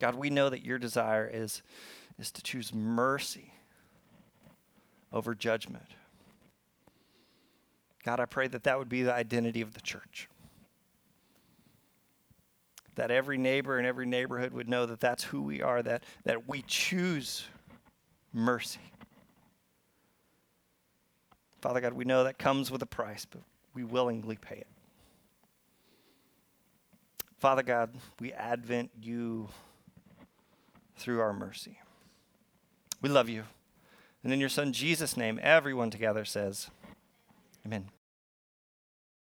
God, 0.00 0.16
we 0.16 0.30
know 0.30 0.50
that 0.50 0.64
your 0.64 0.78
desire 0.78 1.28
is, 1.32 1.62
is 2.18 2.30
to 2.32 2.42
choose 2.42 2.74
mercy 2.74 3.54
over 5.12 5.34
judgment. 5.34 5.86
God, 8.06 8.20
I 8.20 8.24
pray 8.24 8.46
that 8.46 8.62
that 8.62 8.78
would 8.78 8.88
be 8.88 9.02
the 9.02 9.12
identity 9.12 9.60
of 9.60 9.74
the 9.74 9.80
church. 9.80 10.28
That 12.94 13.10
every 13.10 13.36
neighbor 13.36 13.78
and 13.78 13.86
every 13.86 14.06
neighborhood 14.06 14.52
would 14.52 14.68
know 14.68 14.86
that 14.86 15.00
that's 15.00 15.24
who 15.24 15.42
we 15.42 15.60
are, 15.60 15.82
that, 15.82 16.04
that 16.22 16.48
we 16.48 16.62
choose 16.68 17.48
mercy. 18.32 18.78
Father 21.60 21.80
God, 21.80 21.94
we 21.94 22.04
know 22.04 22.22
that 22.22 22.38
comes 22.38 22.70
with 22.70 22.80
a 22.80 22.86
price, 22.86 23.26
but 23.28 23.40
we 23.74 23.82
willingly 23.82 24.36
pay 24.36 24.58
it. 24.58 24.68
Father 27.40 27.64
God, 27.64 27.90
we 28.20 28.32
advent 28.32 28.92
you 29.02 29.48
through 30.96 31.20
our 31.20 31.32
mercy. 31.32 31.80
We 33.02 33.08
love 33.08 33.28
you. 33.28 33.42
And 34.22 34.32
in 34.32 34.38
your 34.38 34.48
Son 34.48 34.72
Jesus' 34.72 35.16
name, 35.16 35.40
everyone 35.42 35.90
together 35.90 36.24
says, 36.24 36.70
Amen. 37.66 37.86